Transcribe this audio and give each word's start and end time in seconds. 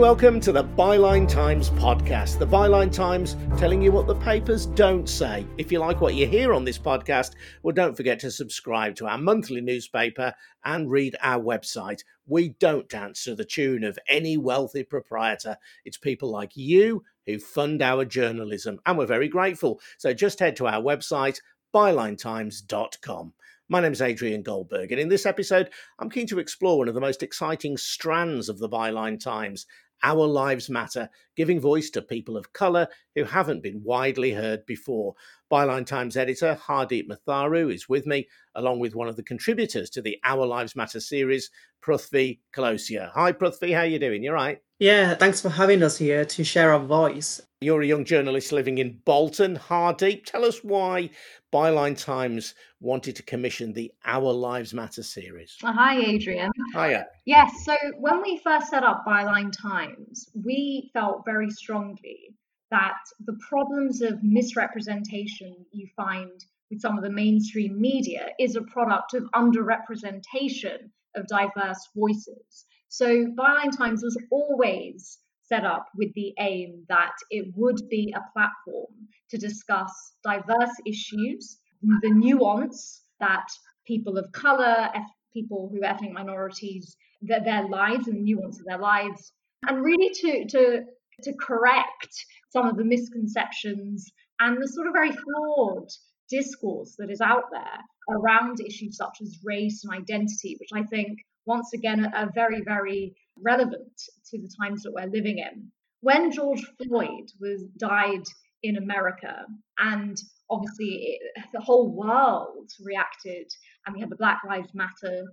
welcome 0.00 0.40
to 0.40 0.50
the 0.50 0.64
Byline 0.64 1.28
Times 1.28 1.68
podcast. 1.68 2.38
The 2.38 2.46
Byline 2.46 2.90
Times 2.90 3.36
telling 3.58 3.82
you 3.82 3.92
what 3.92 4.06
the 4.06 4.14
papers 4.14 4.64
don't 4.64 5.06
say. 5.06 5.46
If 5.58 5.70
you 5.70 5.78
like 5.78 6.00
what 6.00 6.14
you 6.14 6.26
hear 6.26 6.54
on 6.54 6.64
this 6.64 6.78
podcast, 6.78 7.32
well, 7.62 7.74
don't 7.74 7.94
forget 7.94 8.18
to 8.20 8.30
subscribe 8.30 8.94
to 8.96 9.06
our 9.06 9.18
monthly 9.18 9.60
newspaper 9.60 10.32
and 10.64 10.90
read 10.90 11.16
our 11.20 11.38
website. 11.38 12.02
We 12.26 12.54
don't 12.60 12.88
dance 12.88 13.24
to 13.24 13.34
the 13.34 13.44
tune 13.44 13.84
of 13.84 13.98
any 14.08 14.38
wealthy 14.38 14.84
proprietor. 14.84 15.58
It's 15.84 15.98
people 15.98 16.30
like 16.30 16.56
you 16.56 17.04
who 17.26 17.38
fund 17.38 17.82
our 17.82 18.06
journalism, 18.06 18.80
and 18.86 18.96
we're 18.96 19.04
very 19.04 19.28
grateful. 19.28 19.82
So 19.98 20.14
just 20.14 20.40
head 20.40 20.56
to 20.56 20.66
our 20.66 20.80
website, 20.80 21.40
bylinetimes.com. 21.74 23.34
My 23.68 23.80
name 23.80 23.92
is 23.92 24.02
Adrian 24.02 24.42
Goldberg, 24.42 24.90
and 24.90 25.00
in 25.00 25.10
this 25.10 25.26
episode, 25.26 25.70
I'm 26.00 26.10
keen 26.10 26.26
to 26.26 26.40
explore 26.40 26.78
one 26.78 26.88
of 26.88 26.94
the 26.94 27.00
most 27.00 27.22
exciting 27.22 27.76
strands 27.76 28.48
of 28.48 28.58
the 28.58 28.68
Byline 28.68 29.20
Times 29.20 29.66
Our 30.02 30.26
Lives 30.26 30.70
Matter, 30.70 31.08
giving 31.36 31.60
voice 31.60 31.90
to 31.90 32.02
people 32.02 32.36
of 32.36 32.52
colour 32.52 32.88
who 33.14 33.24
haven't 33.24 33.62
been 33.62 33.82
widely 33.82 34.32
heard 34.32 34.64
before. 34.66 35.14
Byline 35.50 35.86
Times 35.86 36.16
editor 36.16 36.58
Hardeep 36.66 37.08
Matharu 37.08 37.72
is 37.72 37.88
with 37.88 38.06
me, 38.06 38.28
along 38.54 38.78
with 38.78 38.94
one 38.94 39.08
of 39.08 39.16
the 39.16 39.22
contributors 39.22 39.90
to 39.90 40.02
the 40.02 40.18
Our 40.24 40.46
Lives 40.46 40.76
Matter 40.76 41.00
series, 41.00 41.50
Pruthvi 41.82 42.40
Kalosia. 42.54 43.10
Hi, 43.12 43.32
Pruthvi, 43.32 43.74
how 43.74 43.80
are 43.80 43.86
you 43.86 43.98
doing? 43.98 44.22
You're 44.22 44.34
right? 44.34 44.58
Yeah, 44.80 45.14
thanks 45.14 45.42
for 45.42 45.50
having 45.50 45.82
us 45.82 45.98
here 45.98 46.24
to 46.24 46.42
share 46.42 46.72
our 46.72 46.80
voice. 46.80 47.38
You're 47.60 47.82
a 47.82 47.86
young 47.86 48.06
journalist 48.06 48.50
living 48.50 48.78
in 48.78 48.98
Bolton, 49.04 49.58
Hardeep. 49.58 50.24
Tell 50.24 50.42
us 50.42 50.64
why 50.64 51.10
Byline 51.52 52.02
Times 52.02 52.54
wanted 52.80 53.14
to 53.16 53.22
commission 53.22 53.74
the 53.74 53.92
Our 54.06 54.32
Lives 54.32 54.72
Matter 54.72 55.02
series. 55.02 55.58
Uh, 55.62 55.74
hi, 55.74 56.00
Adrian. 56.00 56.50
Hiya. 56.72 57.08
Yes, 57.26 57.52
so 57.66 57.76
when 57.98 58.22
we 58.22 58.40
first 58.42 58.70
set 58.70 58.82
up 58.82 59.04
Byline 59.06 59.52
Times, 59.52 60.30
we 60.32 60.88
felt 60.94 61.26
very 61.26 61.50
strongly 61.50 62.34
that 62.70 62.96
the 63.26 63.38
problems 63.46 64.00
of 64.00 64.24
misrepresentation 64.24 65.56
you 65.72 65.88
find 65.94 66.42
with 66.70 66.80
some 66.80 66.96
of 66.96 67.04
the 67.04 67.10
mainstream 67.10 67.78
media 67.78 68.30
is 68.38 68.56
a 68.56 68.62
product 68.62 69.12
of 69.12 69.24
underrepresentation 69.34 70.88
of 71.14 71.26
diverse 71.26 71.86
voices. 71.94 72.64
So 72.92 73.06
Byline 73.06 73.76
Times 73.76 74.02
was 74.02 74.20
always 74.32 75.18
set 75.44 75.64
up 75.64 75.86
with 75.96 76.12
the 76.14 76.34
aim 76.40 76.84
that 76.88 77.12
it 77.30 77.46
would 77.54 77.88
be 77.88 78.12
a 78.16 78.32
platform 78.32 79.08
to 79.30 79.38
discuss 79.38 79.92
diverse 80.24 80.74
issues, 80.84 81.60
the 81.82 82.10
nuance 82.10 83.04
that 83.20 83.46
people 83.86 84.18
of 84.18 84.30
color, 84.32 84.88
people 85.32 85.70
who 85.72 85.82
are 85.82 85.86
ethnic 85.86 86.12
minorities, 86.12 86.96
their, 87.22 87.40
their 87.44 87.68
lives 87.68 88.08
and 88.08 88.16
the 88.16 88.22
nuance 88.22 88.58
of 88.58 88.66
their 88.66 88.78
lives, 88.78 89.32
and 89.68 89.84
really 89.84 90.10
to, 90.12 90.46
to, 90.48 90.82
to 91.22 91.32
correct 91.40 92.24
some 92.50 92.66
of 92.66 92.76
the 92.76 92.84
misconceptions 92.84 94.10
and 94.40 94.60
the 94.60 94.66
sort 94.66 94.88
of 94.88 94.94
very 94.94 95.12
flawed 95.12 95.88
discourse 96.28 96.96
that 96.98 97.10
is 97.10 97.20
out 97.20 97.44
there 97.52 98.16
around 98.16 98.58
issues 98.60 98.96
such 98.96 99.18
as 99.22 99.38
race 99.44 99.84
and 99.84 99.92
identity, 99.92 100.56
which 100.58 100.70
I 100.74 100.82
think, 100.84 101.18
once 101.50 101.72
again, 101.74 102.00
are 102.14 102.30
very, 102.32 102.62
very 102.62 103.14
relevant 103.42 103.96
to 104.30 104.38
the 104.38 104.50
times 104.60 104.82
that 104.82 104.92
we're 104.94 105.16
living 105.18 105.38
in. 105.38 105.70
When 106.00 106.30
George 106.30 106.64
Floyd 106.78 107.26
was 107.40 107.64
died 107.76 108.24
in 108.62 108.76
America, 108.76 109.34
and 109.78 110.16
obviously 110.48 110.90
it, 111.10 111.20
the 111.52 111.60
whole 111.60 111.90
world 111.90 112.70
reacted, 112.80 113.46
and 113.84 113.94
we 113.94 114.00
had 114.00 114.10
the 114.10 114.22
Black 114.24 114.40
Lives 114.48 114.72
Matter 114.74 115.24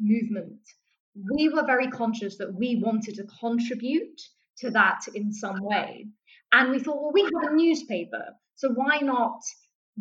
movement, 0.00 0.60
we 1.32 1.48
were 1.48 1.64
very 1.64 1.88
conscious 1.88 2.36
that 2.38 2.52
we 2.52 2.82
wanted 2.82 3.14
to 3.16 3.24
contribute 3.40 4.20
to 4.58 4.70
that 4.70 5.00
in 5.14 5.32
some 5.32 5.60
way. 5.62 6.06
And 6.52 6.70
we 6.70 6.80
thought, 6.80 7.00
well, 7.00 7.12
we 7.12 7.22
have 7.22 7.52
a 7.52 7.54
newspaper, 7.54 8.24
so 8.56 8.70
why 8.70 8.98
not 9.02 9.40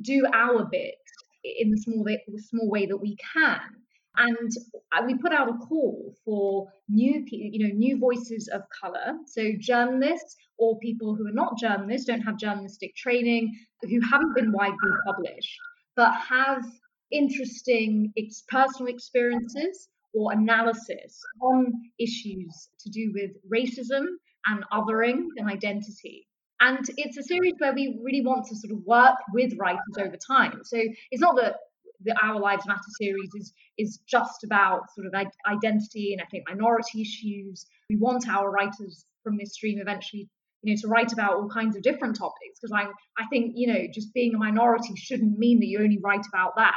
do 0.01 0.25
our 0.33 0.65
bit 0.65 0.95
in 1.43 1.69
the 1.69 1.77
small 1.77 2.03
the 2.03 2.43
small 2.49 2.69
way 2.69 2.87
that 2.87 2.97
we 2.97 3.15
can? 3.35 3.59
And 4.19 4.51
we 5.07 5.15
put 5.15 5.33
out 5.33 5.49
a 5.49 5.53
call 5.53 6.13
for 6.23 6.67
new 6.87 7.23
you 7.27 7.67
know 7.67 7.73
new 7.73 7.97
voices 7.97 8.49
of 8.53 8.61
color. 8.81 9.17
So 9.25 9.51
journalists 9.59 10.35
or 10.57 10.77
people 10.79 11.15
who 11.15 11.27
are 11.27 11.33
not 11.33 11.57
journalists 11.57 12.05
don't 12.07 12.21
have 12.21 12.37
journalistic 12.37 12.95
training 12.95 13.55
who 13.81 13.99
haven't 14.01 14.35
been 14.35 14.51
widely 14.51 14.91
published 15.05 15.57
but 15.99 16.13
have 16.13 16.63
interesting 17.11 18.13
personal 18.47 18.87
experiences 18.87 19.89
or 20.13 20.31
analysis 20.31 21.19
on 21.41 21.73
issues 21.99 22.69
to 22.79 22.89
do 22.89 23.11
with 23.13 23.31
racism 23.51 24.05
and 24.47 24.63
othering 24.71 25.25
and 25.35 25.49
identity. 25.49 26.25
And 26.61 26.79
it's 26.95 27.17
a 27.17 27.23
series 27.23 27.55
where 27.57 27.73
we 27.73 27.99
really 28.01 28.21
want 28.21 28.45
to 28.47 28.55
sort 28.55 28.71
of 28.71 28.85
work 28.85 29.15
with 29.33 29.57
writers 29.57 29.97
over 29.97 30.15
time. 30.15 30.61
So 30.63 30.77
it's 31.11 31.21
not 31.21 31.35
that 31.35 31.55
the 32.01 32.15
Our 32.23 32.39
Lives 32.39 32.65
Matter 32.65 32.81
series 32.99 33.29
is 33.35 33.53
is 33.77 33.99
just 34.07 34.43
about 34.43 34.91
sort 34.93 35.07
of 35.07 35.13
identity 35.47 36.13
and 36.13 36.21
ethnic 36.21 36.43
minority 36.47 37.01
issues. 37.01 37.65
We 37.89 37.97
want 37.97 38.27
our 38.27 38.51
writers 38.51 39.05
from 39.23 39.37
this 39.37 39.53
stream 39.53 39.79
eventually, 39.79 40.29
you 40.61 40.73
know, 40.73 40.81
to 40.81 40.87
write 40.87 41.13
about 41.13 41.33
all 41.33 41.49
kinds 41.49 41.75
of 41.75 41.81
different 41.81 42.15
topics 42.15 42.59
because 42.61 42.73
I 42.73 42.87
I 43.21 43.27
think 43.29 43.53
you 43.55 43.67
know 43.67 43.87
just 43.93 44.13
being 44.13 44.35
a 44.35 44.37
minority 44.37 44.95
shouldn't 44.95 45.37
mean 45.37 45.59
that 45.59 45.67
you 45.67 45.79
only 45.79 45.99
write 46.01 46.25
about 46.27 46.55
that. 46.57 46.75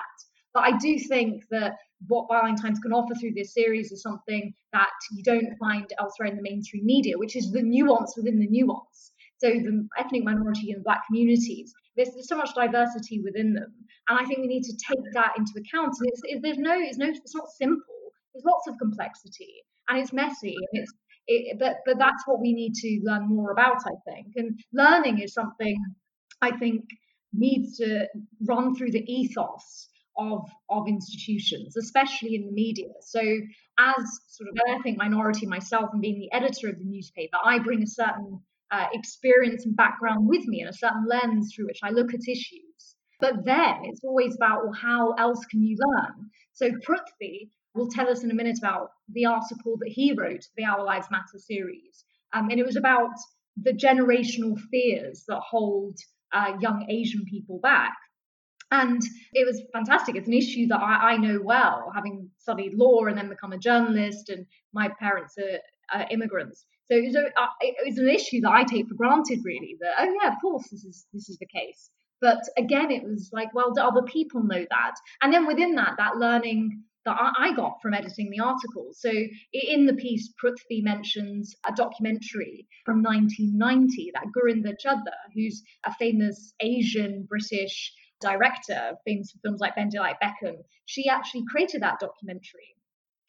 But 0.55 0.65
I 0.65 0.77
do 0.77 0.99
think 0.99 1.44
that 1.50 1.77
what 2.09 2.28
Byline 2.28 2.61
Times 2.61 2.78
can 2.81 2.93
offer 2.93 3.15
through 3.15 3.32
this 3.34 3.55
series 3.55 3.91
is 3.93 4.03
something 4.03 4.53
that 4.72 4.91
you 5.12 5.22
don't 5.22 5.56
find 5.59 5.87
elsewhere 5.99 6.28
in 6.28 6.37
the 6.37 6.43
mainstream 6.43 6.84
media, 6.84 7.16
which 7.16 7.37
is 7.37 7.53
the 7.53 7.62
nuance 7.62 8.15
within 8.16 8.38
the 8.38 8.49
nuance. 8.49 9.12
So 9.38 9.49
the 9.49 9.88
ethnic 9.99 10.25
minority 10.25 10.72
and 10.72 10.84
black 10.84 11.06
communities 11.06 11.72
there's, 11.97 12.11
there's 12.15 12.29
so 12.29 12.37
much 12.37 12.55
diversity 12.55 13.21
within 13.23 13.55
them, 13.55 13.73
and 14.09 14.19
I 14.19 14.25
think 14.25 14.41
we 14.41 14.47
need 14.47 14.65
to 14.65 14.77
take 14.77 15.05
that 15.15 15.33
into 15.37 15.53
account. 15.57 15.95
And 15.99 16.09
it's, 16.09 16.21
it, 16.25 16.41
there's 16.43 16.59
no, 16.59 16.75
it's 16.79 16.99
no, 16.99 17.09
it's 17.09 17.35
not 17.35 17.49
simple. 17.49 17.83
There's 18.35 18.45
lots 18.45 18.69
of 18.69 18.79
complexity, 18.79 19.63
and 19.89 19.99
it's 19.99 20.13
messy, 20.13 20.55
and 20.57 20.83
it's 20.83 20.93
it, 21.27 21.59
but 21.59 21.77
but 21.87 21.99
that's 21.99 22.23
what 22.27 22.41
we 22.41 22.53
need 22.53 22.75
to 22.75 23.01
learn 23.05 23.29
more 23.29 23.53
about, 23.53 23.79
I 23.87 23.95
think. 24.11 24.29
And 24.37 24.59
learning 24.73 25.21
is 25.21 25.33
something 25.35 25.77
I 26.41 26.57
think 26.57 26.85
needs 27.33 27.79
to 27.79 28.07
run 28.45 28.75
through 28.75 28.93
the 28.93 29.05
ethos 29.13 29.89
of 30.17 30.49
of 30.69 30.89
institutions, 30.89 31.77
especially 31.77 32.35
in 32.35 32.47
the 32.47 32.53
media. 32.53 32.89
So 33.01 33.21
as 33.79 34.21
sort 34.29 34.49
of 34.49 34.57
an 34.67 34.75
ethnic 34.79 34.97
minority 34.99 35.47
myself 35.47 35.91
and 35.93 36.03
being 36.03 36.19
the 36.19 36.37
editor 36.37 36.69
of 36.69 36.79
the 36.79 36.85
newspaper, 36.85 37.39
I 37.43 37.59
bring 37.59 37.83
a 37.83 37.87
certain 37.87 38.41
uh, 38.72 38.87
experience 38.93 39.66
and 39.66 39.77
background 39.77 40.27
with 40.27 40.47
me 40.47 40.60
and 40.60 40.71
a 40.71 40.72
certain 40.72 41.05
lens 41.06 41.53
through 41.55 41.66
which 41.66 41.81
I 41.83 41.91
look 41.91 42.15
at 42.15 42.27
issues. 42.27 42.97
But 43.21 43.44
then 43.44 43.83
it's 43.84 44.03
always 44.03 44.34
about, 44.34 44.65
well, 44.65 44.72
how 44.72 45.12
else 45.12 45.44
can 45.47 45.62
you 45.62 45.77
learn? 45.78 46.31
So 46.55 46.71
Pruthvi 46.71 47.50
will 47.75 47.88
tell 47.88 48.09
us 48.09 48.25
in 48.25 48.31
a 48.31 48.34
minute 48.34 48.59
about 48.59 48.88
the 49.12 49.27
article 49.27 49.77
that 49.78 49.88
he 49.88 50.12
wrote 50.12 50.44
the 50.56 50.65
Our 50.65 50.84
Lives 50.84 51.09
Matter 51.11 51.38
series. 51.38 52.05
Um, 52.32 52.50
and 52.50 52.59
it 52.59 52.66
was 52.66 52.77
about 52.77 53.12
the 53.62 53.72
generational 53.72 54.59
fears 54.71 55.25
that 55.28 55.41
hold 55.41 55.99
uh, 56.32 56.55
young 56.61 56.87
Asian 56.88 57.25
people 57.27 57.61
back. 57.62 57.93
And 58.71 59.03
it 59.34 59.47
was 59.47 59.62
fantastic. 59.72 60.16
It's 60.16 60.28
an 60.28 60.32
issue 60.32 60.66
that 60.69 60.81
I, 60.81 61.12
I, 61.12 61.16
know 61.19 61.41
well, 61.43 61.93
having 61.94 62.31
studied 62.38 62.72
law 62.72 63.05
and 63.05 63.19
then 63.19 63.28
become 63.28 63.53
a 63.53 63.59
journalist, 63.59 64.31
and 64.31 64.47
my 64.72 64.88
parents 64.99 65.37
are, 65.38 65.59
are 65.94 66.06
immigrants. 66.11 66.65
So 66.91 66.97
it 66.97 67.06
was, 67.06 67.16
a, 67.16 67.26
uh, 67.26 67.47
it 67.60 67.76
was 67.87 67.98
an 67.98 68.09
issue 68.09 68.41
that 68.43 68.50
I 68.50 68.65
take 68.65 68.88
for 68.88 68.94
granted, 68.94 69.41
really. 69.44 69.76
That 69.81 69.94
oh 69.98 70.14
yeah, 70.20 70.32
of 70.32 70.40
course 70.40 70.69
this 70.70 70.84
is 70.84 71.06
this 71.12 71.29
is 71.29 71.38
the 71.38 71.46
case. 71.46 71.90
But 72.20 72.43
again, 72.56 72.90
it 72.90 73.02
was 73.02 73.31
like, 73.32 73.52
well, 73.52 73.73
do 73.73 73.81
other 73.81 74.02
people 74.02 74.44
know 74.44 74.64
that? 74.70 74.94
And 75.23 75.32
then 75.34 75.46
within 75.46 75.75
that, 75.75 75.94
that 75.99 76.19
learning 76.19 76.84
that 77.05 77.17
I 77.37 77.52
got 77.55 77.82
from 77.82 77.94
editing 77.94 78.31
the 78.31 78.44
article. 78.44 78.90
So 78.93 79.11
in 79.52 79.87
the 79.87 79.94
piece, 79.94 80.32
Pruthvi 80.40 80.84
mentions 80.84 81.56
a 81.67 81.73
documentary 81.73 82.69
from 82.85 83.02
1990 83.02 84.12
that 84.14 84.26
Gurinder 84.37 84.76
Chadha, 84.78 85.17
who's 85.35 85.62
a 85.85 85.93
famous 85.94 86.55
Asian 86.61 87.26
British 87.28 87.93
director, 88.20 88.93
famous 89.05 89.32
for 89.32 89.38
films 89.40 89.61
like 89.61 89.75
Bend 89.75 89.94
Like 89.96 90.20
Beckham, 90.23 90.58
she 90.87 91.08
actually 91.08 91.44
created 91.50 91.82
that 91.82 91.99
documentary 91.99 92.76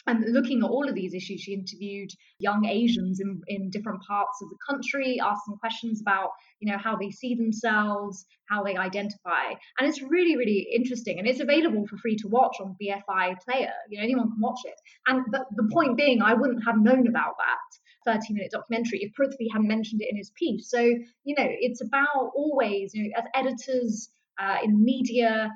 and 0.05 0.33
looking 0.33 0.63
at 0.63 0.69
all 0.69 0.87
of 0.89 0.95
these 0.95 1.13
issues, 1.13 1.41
she 1.41 1.53
interviewed 1.53 2.09
young 2.39 2.65
Asians 2.65 3.19
in, 3.19 3.41
in 3.47 3.69
different 3.69 4.01
parts 4.03 4.41
of 4.41 4.49
the 4.49 4.57
country, 4.69 5.19
asked 5.21 5.45
them 5.47 5.57
questions 5.57 6.01
about, 6.01 6.29
you 6.59 6.71
know, 6.71 6.77
how 6.77 6.97
they 6.97 7.09
see 7.09 7.35
themselves, 7.35 8.25
how 8.49 8.63
they 8.63 8.75
identify. 8.75 9.53
And 9.79 9.87
it's 9.87 10.01
really, 10.01 10.35
really 10.35 10.67
interesting. 10.75 11.19
And 11.19 11.27
it's 11.27 11.39
available 11.39 11.87
for 11.87 11.97
free 11.97 12.17
to 12.17 12.27
watch 12.27 12.57
on 12.59 12.75
BFI 12.81 13.35
Player. 13.45 13.73
You 13.89 13.97
know, 13.97 14.03
anyone 14.03 14.31
can 14.31 14.41
watch 14.41 14.59
it. 14.65 14.75
And 15.07 15.23
but 15.31 15.45
the 15.55 15.69
point 15.71 15.97
being, 15.97 16.21
I 16.21 16.33
wouldn't 16.33 16.65
have 16.65 16.75
known 16.77 17.07
about 17.07 17.35
that 17.37 18.17
30 18.19 18.33
minute 18.33 18.51
documentary 18.51 18.99
if 19.01 19.13
Prithvi 19.13 19.47
hadn't 19.51 19.67
mentioned 19.67 20.01
it 20.01 20.09
in 20.11 20.17
his 20.17 20.31
piece. 20.37 20.69
So, 20.69 20.79
you 20.79 21.35
know, 21.37 21.47
it's 21.47 21.81
about 21.81 22.31
always, 22.35 22.93
you 22.93 23.03
know, 23.03 23.09
as 23.17 23.25
editors, 23.33 24.09
uh, 24.39 24.57
in 24.63 24.83
media, 24.83 25.51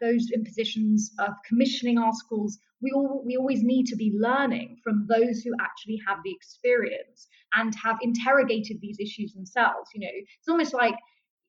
those 0.00 0.30
in 0.32 0.44
positions 0.44 1.12
of 1.18 1.30
commissioning 1.46 1.98
articles, 1.98 2.58
we 2.80 2.92
all 2.92 3.22
we 3.24 3.36
always 3.36 3.62
need 3.62 3.86
to 3.86 3.96
be 3.96 4.12
learning 4.16 4.78
from 4.84 5.06
those 5.08 5.40
who 5.40 5.52
actually 5.60 6.00
have 6.06 6.18
the 6.24 6.32
experience 6.32 7.28
and 7.54 7.74
have 7.74 7.98
interrogated 8.02 8.80
these 8.80 8.98
issues 9.00 9.32
themselves. 9.32 9.90
You 9.94 10.00
know, 10.00 10.12
it's 10.12 10.48
almost 10.48 10.74
like 10.74 10.94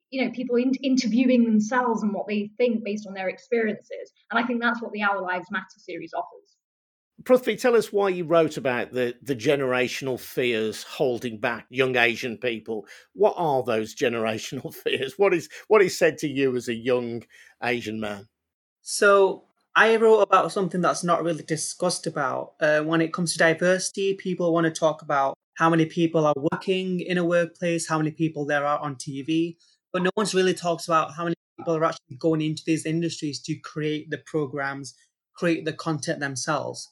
you 0.10 0.24
know 0.24 0.32
people 0.32 0.56
in- 0.56 0.74
interviewing 0.84 1.46
themselves 1.46 2.04
and 2.04 2.14
what 2.14 2.28
they 2.28 2.52
think 2.58 2.84
based 2.84 3.08
on 3.08 3.14
their 3.14 3.30
experiences, 3.30 4.12
and 4.32 4.40
I 4.44 4.46
think 4.46 4.62
that's 4.62 4.82
what 4.82 4.92
the 4.92 5.04
Our 5.04 5.22
Lives 5.22 5.48
Matter 5.52 5.66
series 5.78 6.14
offers. 6.14 6.59
Prithvi, 7.24 7.60
tell 7.60 7.76
us 7.76 7.92
why 7.92 8.10
you 8.10 8.24
wrote 8.24 8.56
about 8.56 8.92
the, 8.92 9.16
the 9.22 9.36
generational 9.36 10.20
fears 10.20 10.84
holding 10.84 11.38
back 11.38 11.66
young 11.70 11.96
Asian 11.98 12.38
people. 12.38 12.86
What 13.14 13.34
are 13.38 13.64
those 13.64 13.94
generational 13.94 14.74
fears? 14.84 15.16
What 15.18 15.34
is 15.34 15.50
what 15.68 15.82
is 15.82 15.98
said 15.98 16.18
to 16.20 16.28
you 16.28 16.56
as 16.56 16.68
a 16.68 16.74
young 16.74 17.24
Asian 17.62 18.00
man? 18.00 18.28
So 18.82 19.44
I 19.76 19.96
wrote 19.98 20.22
about 20.22 20.52
something 20.52 20.82
that's 20.82 21.04
not 21.04 21.24
really 21.24 21.44
discussed 21.44 22.08
about. 22.08 22.54
Uh, 22.60 22.82
when 22.82 23.02
it 23.02 23.14
comes 23.14 23.34
to 23.34 23.40
diversity, 23.40 24.14
people 24.14 24.54
want 24.54 24.66
to 24.66 24.72
talk 24.72 25.02
about 25.02 25.36
how 25.56 25.70
many 25.70 25.86
people 25.86 26.26
are 26.26 26.48
working 26.54 27.02
in 27.02 27.18
a 27.18 27.26
workplace, 27.26 27.88
how 27.88 27.98
many 27.98 28.12
people 28.12 28.46
there 28.46 28.66
are 28.66 28.80
on 28.80 28.96
TV, 28.96 29.58
but 29.92 30.04
no 30.04 30.10
one's 30.16 30.34
really 30.34 30.54
talks 30.54 30.88
about 30.88 31.14
how 31.16 31.24
many 31.26 31.36
people 31.58 31.76
are 31.76 31.84
actually 31.84 32.16
going 32.18 32.42
into 32.42 32.64
these 32.66 32.86
industries 32.86 33.42
to 33.42 33.56
create 33.56 34.10
the 34.10 34.20
programs, 34.26 34.96
create 35.34 35.66
the 35.66 35.74
content 35.74 36.22
themselves. 36.22 36.90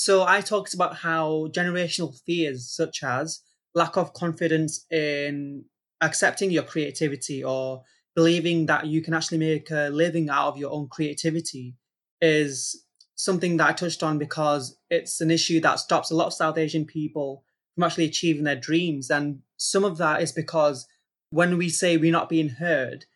So 0.00 0.24
I 0.24 0.42
talked 0.42 0.74
about 0.74 0.94
how 0.94 1.48
generational 1.50 2.16
fears, 2.24 2.70
such 2.70 3.02
as 3.02 3.42
lack 3.74 3.96
of 3.96 4.12
confidence 4.12 4.86
in 4.92 5.64
accepting 6.00 6.52
your 6.52 6.62
creativity 6.62 7.42
or 7.42 7.82
believing 8.14 8.66
that 8.66 8.86
you 8.86 9.02
can 9.02 9.12
actually 9.12 9.38
make 9.38 9.72
a 9.72 9.90
living 9.92 10.30
out 10.30 10.50
of 10.50 10.56
your 10.56 10.70
own 10.70 10.86
creativity, 10.86 11.74
is 12.20 12.84
something 13.16 13.56
that 13.56 13.70
I 13.70 13.72
touched 13.72 14.04
on 14.04 14.20
because 14.20 14.78
it's 14.88 15.20
an 15.20 15.32
issue 15.32 15.58
that 15.62 15.80
stops 15.80 16.12
a 16.12 16.14
lot 16.14 16.28
of 16.28 16.32
South 16.32 16.58
Asian 16.58 16.84
people 16.84 17.42
from 17.74 17.82
actually 17.82 18.04
achieving 18.04 18.44
their 18.44 18.54
dreams. 18.54 19.10
And 19.10 19.40
some 19.56 19.82
of 19.82 19.98
that 19.98 20.22
is 20.22 20.30
because 20.30 20.86
when 21.30 21.58
we 21.58 21.68
say 21.68 21.96
we're 21.96 22.12
not 22.12 22.28
being 22.28 22.50
heard, 22.50 23.06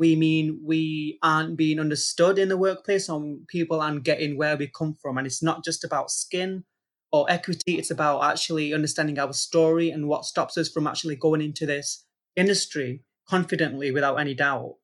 we 0.00 0.16
mean 0.16 0.58
we 0.64 1.18
aren't 1.22 1.58
being 1.58 1.78
understood 1.78 2.38
in 2.38 2.48
the 2.48 2.56
workplace 2.56 3.08
and 3.08 3.46
people 3.46 3.82
aren't 3.82 4.02
getting 4.02 4.36
where 4.36 4.56
we 4.56 4.66
come 4.66 4.96
from. 5.00 5.18
And 5.18 5.26
it's 5.26 5.42
not 5.42 5.62
just 5.62 5.84
about 5.84 6.10
skin 6.10 6.64
or 7.12 7.30
equity, 7.30 7.76
it's 7.78 7.90
about 7.90 8.24
actually 8.24 8.72
understanding 8.72 9.18
our 9.18 9.34
story 9.34 9.90
and 9.90 10.08
what 10.08 10.24
stops 10.24 10.56
us 10.56 10.70
from 10.70 10.86
actually 10.86 11.16
going 11.16 11.42
into 11.42 11.66
this 11.66 12.06
industry 12.34 13.04
confidently 13.28 13.90
without 13.90 14.16
any 14.16 14.34
doubt. 14.34 14.76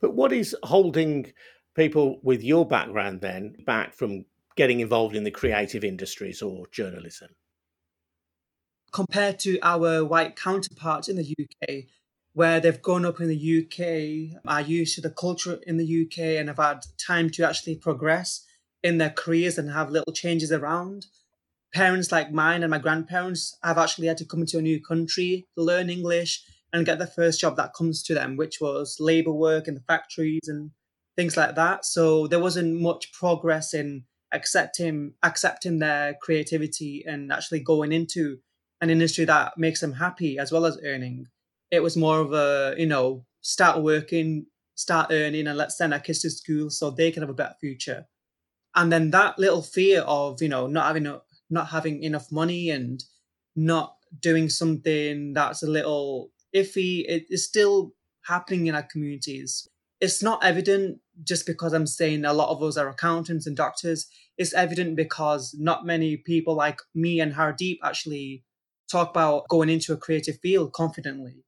But 0.00 0.14
what 0.14 0.32
is 0.32 0.56
holding 0.62 1.32
people 1.76 2.20
with 2.22 2.42
your 2.42 2.66
background 2.66 3.20
then 3.20 3.56
back 3.66 3.92
from 3.92 4.24
getting 4.56 4.80
involved 4.80 5.14
in 5.14 5.24
the 5.24 5.30
creative 5.30 5.84
industries 5.84 6.40
or 6.40 6.66
journalism? 6.72 7.28
Compared 8.92 9.38
to 9.40 9.58
our 9.60 10.04
white 10.04 10.36
counterparts 10.36 11.08
in 11.08 11.16
the 11.16 11.34
UK, 11.38 11.84
where 12.34 12.60
they've 12.60 12.82
grown 12.82 13.04
up 13.04 13.20
in 13.20 13.28
the 13.28 13.58
UK, 13.62 14.40
are 14.46 14.60
used 14.60 14.96
to 14.96 15.00
the 15.00 15.10
culture 15.10 15.58
in 15.66 15.76
the 15.76 16.04
UK, 16.04 16.18
and 16.38 16.48
have 16.48 16.58
had 16.58 16.84
time 16.98 17.30
to 17.30 17.48
actually 17.48 17.76
progress 17.76 18.44
in 18.82 18.98
their 18.98 19.10
careers 19.10 19.56
and 19.56 19.70
have 19.70 19.90
little 19.90 20.12
changes 20.12 20.52
around. 20.52 21.06
Parents 21.72 22.12
like 22.12 22.32
mine 22.32 22.62
and 22.62 22.70
my 22.70 22.78
grandparents 22.78 23.56
have 23.62 23.78
actually 23.78 24.08
had 24.08 24.18
to 24.18 24.24
come 24.24 24.40
into 24.40 24.58
a 24.58 24.62
new 24.62 24.80
country, 24.82 25.46
learn 25.56 25.88
English, 25.88 26.42
and 26.72 26.84
get 26.84 26.98
the 26.98 27.06
first 27.06 27.40
job 27.40 27.56
that 27.56 27.72
comes 27.72 28.02
to 28.02 28.14
them, 28.14 28.36
which 28.36 28.60
was 28.60 28.96
labor 28.98 29.32
work 29.32 29.68
in 29.68 29.74
the 29.74 29.80
factories 29.80 30.48
and 30.48 30.72
things 31.16 31.36
like 31.36 31.54
that. 31.54 31.84
So 31.84 32.26
there 32.26 32.40
wasn't 32.40 32.80
much 32.80 33.12
progress 33.12 33.72
in 33.72 34.04
accepting 34.32 35.14
accepting 35.22 35.78
their 35.78 36.14
creativity 36.20 37.04
and 37.06 37.32
actually 37.32 37.60
going 37.60 37.92
into 37.92 38.38
an 38.80 38.90
industry 38.90 39.24
that 39.24 39.56
makes 39.56 39.80
them 39.80 39.92
happy 39.92 40.36
as 40.36 40.50
well 40.50 40.66
as 40.66 40.80
earning 40.84 41.28
it 41.74 41.82
was 41.82 41.96
more 41.96 42.20
of 42.20 42.32
a 42.32 42.74
you 42.78 42.86
know 42.86 43.24
start 43.40 43.82
working 43.82 44.46
start 44.74 45.08
earning 45.10 45.46
and 45.46 45.56
let's 45.56 45.78
send 45.78 45.92
our 45.92 46.00
kids 46.00 46.20
to 46.20 46.30
school 46.30 46.70
so 46.70 46.90
they 46.90 47.10
can 47.10 47.22
have 47.22 47.30
a 47.30 47.34
better 47.34 47.54
future. 47.60 48.06
And 48.74 48.92
then 48.92 49.10
that 49.10 49.38
little 49.38 49.62
fear 49.62 50.00
of 50.02 50.42
you 50.42 50.48
know 50.48 50.66
not 50.66 50.86
having 50.86 51.20
not 51.50 51.68
having 51.68 52.02
enough 52.02 52.32
money 52.32 52.70
and 52.70 53.02
not 53.54 53.96
doing 54.20 54.48
something 54.48 55.32
that's 55.32 55.62
a 55.62 55.66
little 55.66 56.30
iffy 56.54 57.04
it 57.08 57.26
is 57.30 57.44
still 57.44 57.92
happening 58.26 58.66
in 58.66 58.74
our 58.74 58.82
communities. 58.82 59.68
It's 60.00 60.22
not 60.22 60.44
evident 60.44 60.98
just 61.22 61.46
because 61.46 61.72
i'm 61.72 61.86
saying 61.86 62.24
a 62.24 62.32
lot 62.32 62.48
of 62.48 62.62
us 62.62 62.76
are 62.76 62.88
accountants 62.88 63.46
and 63.46 63.56
doctors. 63.56 64.08
It's 64.36 64.52
evident 64.54 64.96
because 64.96 65.54
not 65.56 65.86
many 65.86 66.16
people 66.16 66.56
like 66.56 66.80
me 66.94 67.20
and 67.20 67.34
hardeep 67.34 67.78
actually 67.84 68.44
talk 68.90 69.10
about 69.10 69.48
going 69.48 69.68
into 69.68 69.92
a 69.92 69.96
creative 69.96 70.38
field 70.40 70.72
confidently 70.72 71.44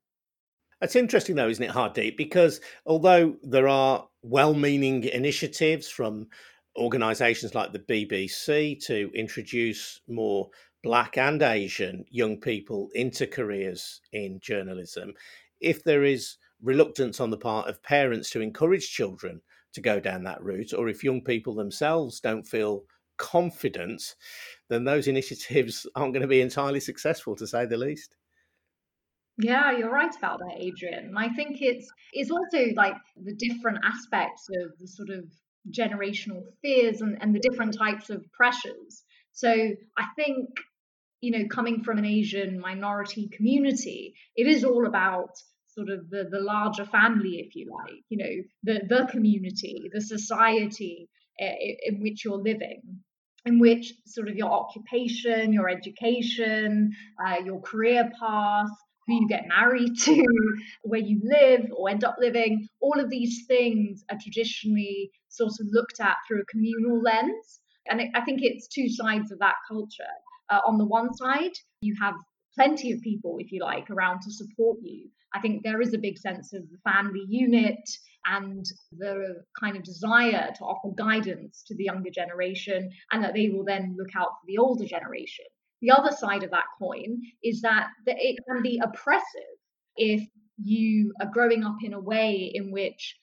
that's 0.80 0.96
interesting, 0.96 1.36
though, 1.36 1.48
isn't 1.48 1.64
it, 1.64 1.70
Hardeep? 1.70 2.16
Because 2.16 2.60
although 2.84 3.36
there 3.42 3.68
are 3.68 4.06
well 4.22 4.54
meaning 4.54 5.04
initiatives 5.04 5.88
from 5.88 6.26
organisations 6.76 7.54
like 7.54 7.72
the 7.72 7.78
BBC 7.78 8.84
to 8.86 9.10
introduce 9.14 10.00
more 10.08 10.50
Black 10.82 11.16
and 11.18 11.42
Asian 11.42 12.04
young 12.10 12.38
people 12.38 12.90
into 12.94 13.26
careers 13.26 14.00
in 14.12 14.38
journalism, 14.40 15.14
if 15.60 15.82
there 15.82 16.04
is 16.04 16.36
reluctance 16.62 17.20
on 17.20 17.30
the 17.30 17.36
part 17.36 17.68
of 17.68 17.82
parents 17.82 18.30
to 18.30 18.40
encourage 18.40 18.90
children 18.90 19.40
to 19.72 19.80
go 19.80 19.98
down 19.98 20.24
that 20.24 20.42
route, 20.42 20.72
or 20.72 20.88
if 20.88 21.02
young 21.02 21.22
people 21.22 21.54
themselves 21.54 22.20
don't 22.20 22.46
feel 22.46 22.84
confident, 23.18 24.14
then 24.68 24.84
those 24.84 25.08
initiatives 25.08 25.86
aren't 25.96 26.12
going 26.12 26.22
to 26.22 26.28
be 26.28 26.40
entirely 26.40 26.80
successful, 26.80 27.34
to 27.36 27.46
say 27.46 27.66
the 27.66 27.76
least. 27.76 28.14
Yeah, 29.38 29.76
you're 29.76 29.90
right 29.92 30.14
about 30.16 30.38
that, 30.38 30.56
Adrian. 30.58 31.06
And 31.06 31.18
I 31.18 31.28
think 31.28 31.58
it's 31.60 31.90
it's 32.12 32.30
also 32.30 32.58
like 32.74 32.96
the 33.16 33.34
different 33.34 33.78
aspects 33.84 34.48
of 34.62 34.72
the 34.78 34.86
sort 34.88 35.10
of 35.10 35.24
generational 35.70 36.42
fears 36.62 37.00
and, 37.02 37.18
and 37.20 37.34
the 37.34 37.40
different 37.40 37.76
types 37.76 38.08
of 38.08 38.24
pressures. 38.32 39.02
So 39.32 39.50
I 39.52 40.04
think, 40.16 40.48
you 41.20 41.32
know, 41.32 41.46
coming 41.48 41.82
from 41.82 41.98
an 41.98 42.06
Asian 42.06 42.58
minority 42.60 43.28
community, 43.28 44.14
it 44.36 44.46
is 44.46 44.64
all 44.64 44.86
about 44.86 45.30
sort 45.68 45.90
of 45.90 46.08
the, 46.08 46.24
the 46.30 46.40
larger 46.40 46.86
family, 46.86 47.44
if 47.46 47.54
you 47.54 47.70
like, 47.70 48.00
you 48.08 48.16
know, 48.16 48.34
the, 48.62 48.80
the 48.88 49.06
community, 49.10 49.90
the 49.92 50.00
society 50.00 51.08
uh, 51.42 51.52
in 51.84 52.00
which 52.00 52.24
you're 52.24 52.38
living 52.38 52.80
in 53.44 53.60
which 53.60 53.92
sort 54.06 54.28
of 54.28 54.34
your 54.34 54.50
occupation, 54.50 55.52
your 55.52 55.68
education, 55.68 56.90
uh, 57.24 57.36
your 57.44 57.60
career 57.60 58.10
path, 58.20 58.66
who 59.06 59.14
you 59.14 59.28
get 59.28 59.48
married 59.48 59.98
to, 60.04 60.24
where 60.82 61.00
you 61.00 61.20
live 61.22 61.66
or 61.76 61.88
end 61.88 62.04
up 62.04 62.16
living, 62.18 62.68
all 62.80 62.98
of 62.98 63.10
these 63.10 63.44
things 63.46 64.04
are 64.10 64.18
traditionally 64.20 65.10
sort 65.28 65.52
of 65.60 65.66
looked 65.70 66.00
at 66.00 66.16
through 66.26 66.40
a 66.40 66.46
communal 66.46 67.00
lens. 67.00 67.60
And 67.88 68.02
I 68.14 68.20
think 68.22 68.40
it's 68.42 68.68
two 68.68 68.88
sides 68.88 69.30
of 69.30 69.38
that 69.38 69.54
culture. 69.68 70.04
Uh, 70.50 70.60
on 70.66 70.78
the 70.78 70.86
one 70.86 71.12
side, 71.14 71.52
you 71.80 71.94
have 72.00 72.14
plenty 72.54 72.92
of 72.92 73.00
people, 73.00 73.36
if 73.38 73.52
you 73.52 73.60
like, 73.62 73.90
around 73.90 74.22
to 74.22 74.32
support 74.32 74.78
you. 74.82 75.08
I 75.34 75.40
think 75.40 75.62
there 75.62 75.80
is 75.80 75.92
a 75.92 75.98
big 75.98 76.18
sense 76.18 76.52
of 76.52 76.62
the 76.70 76.78
family 76.90 77.24
unit 77.28 77.88
and 78.24 78.64
the 78.92 79.44
kind 79.60 79.76
of 79.76 79.84
desire 79.84 80.50
to 80.56 80.64
offer 80.64 80.94
guidance 80.96 81.62
to 81.66 81.76
the 81.76 81.84
younger 81.84 82.10
generation, 82.10 82.90
and 83.12 83.22
that 83.22 83.34
they 83.34 83.50
will 83.50 83.64
then 83.64 83.94
look 83.98 84.16
out 84.16 84.30
for 84.40 84.46
the 84.46 84.58
older 84.58 84.86
generation. 84.86 85.44
The 85.82 85.90
other 85.90 86.10
side 86.10 86.42
of 86.42 86.50
that 86.50 86.64
coin 86.78 87.20
is 87.42 87.60
that 87.62 87.88
it 88.06 88.36
can 88.48 88.62
be 88.62 88.80
oppressive 88.82 89.56
if 89.96 90.26
you 90.62 91.12
are 91.20 91.30
growing 91.30 91.64
up 91.64 91.76
in 91.82 91.92
a 91.92 92.00
way 92.00 92.50
in 92.54 92.70
which 92.72 93.16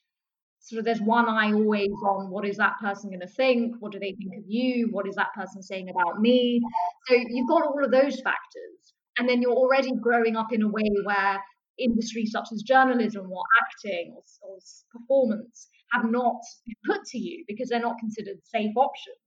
sort 0.60 0.79
of 0.79 0.86
there's 0.86 1.01
one 1.01 1.27
eye 1.27 1.51
always 1.51 1.91
on 2.07 2.29
what 2.29 2.48
is 2.48 2.57
that 2.57 2.79
person 2.79 3.10
going 3.10 3.19
to 3.19 3.27
think 3.27 3.75
what 3.79 3.91
do 3.91 4.00
they 4.00 4.13
think 4.13 4.31
of 4.38 4.43
you 4.48 4.88
what 4.91 5.07
is 5.07 5.15
that 5.15 5.33
person 5.36 5.62
saying 5.62 5.89
about 5.89 6.22
me? 6.22 6.62
So 7.07 7.15
you've 7.15 7.50
got 7.50 7.63
all 7.63 7.83
of 7.83 7.91
those 7.91 8.22
factors. 8.22 8.93
And 9.17 9.29
then 9.29 9.41
you're 9.41 9.51
already 9.51 9.91
growing 10.01 10.36
up 10.36 10.51
in 10.51 10.63
a 10.63 10.67
way 10.67 10.89
where 11.03 11.39
industries 11.77 12.31
such 12.31 12.48
as 12.51 12.63
journalism 12.63 13.31
or 13.31 13.43
acting 13.62 14.15
or, 14.15 14.24
or 14.41 14.57
performance 14.91 15.67
have 15.91 16.10
not 16.10 16.41
been 16.65 16.75
put 16.95 17.05
to 17.05 17.17
you 17.19 17.43
because 17.48 17.69
they're 17.69 17.79
not 17.79 18.00
considered 18.00 18.38
safe 18.45 18.75
options 18.75 19.17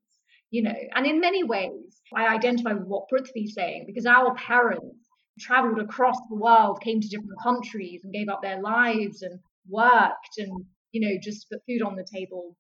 you 0.51 0.63
know 0.63 0.75
and 0.95 1.07
in 1.07 1.21
many 1.21 1.43
ways 1.43 2.01
i 2.15 2.27
identify 2.27 2.73
with 2.73 2.87
what 2.87 3.09
prithvi's 3.09 3.55
saying 3.55 3.85
because 3.87 4.07
our 4.07 4.35
parents 4.35 5.09
traveled 5.39 5.79
across 5.79 6.17
the 6.29 6.37
world 6.37 6.81
came 6.83 7.01
to 7.01 7.09
different 7.09 7.41
countries 7.43 8.01
and 8.05 8.13
gave 8.13 8.29
up 8.29 8.41
their 8.43 8.61
lives 8.63 9.23
and 9.23 9.39
worked 9.69 10.39
and 10.39 10.65
you 10.93 11.01
know 11.01 11.17
just 11.23 11.49
put 11.51 11.61
food 11.67 11.83
on 11.83 11.97
the 11.97 12.07
table 12.13 12.57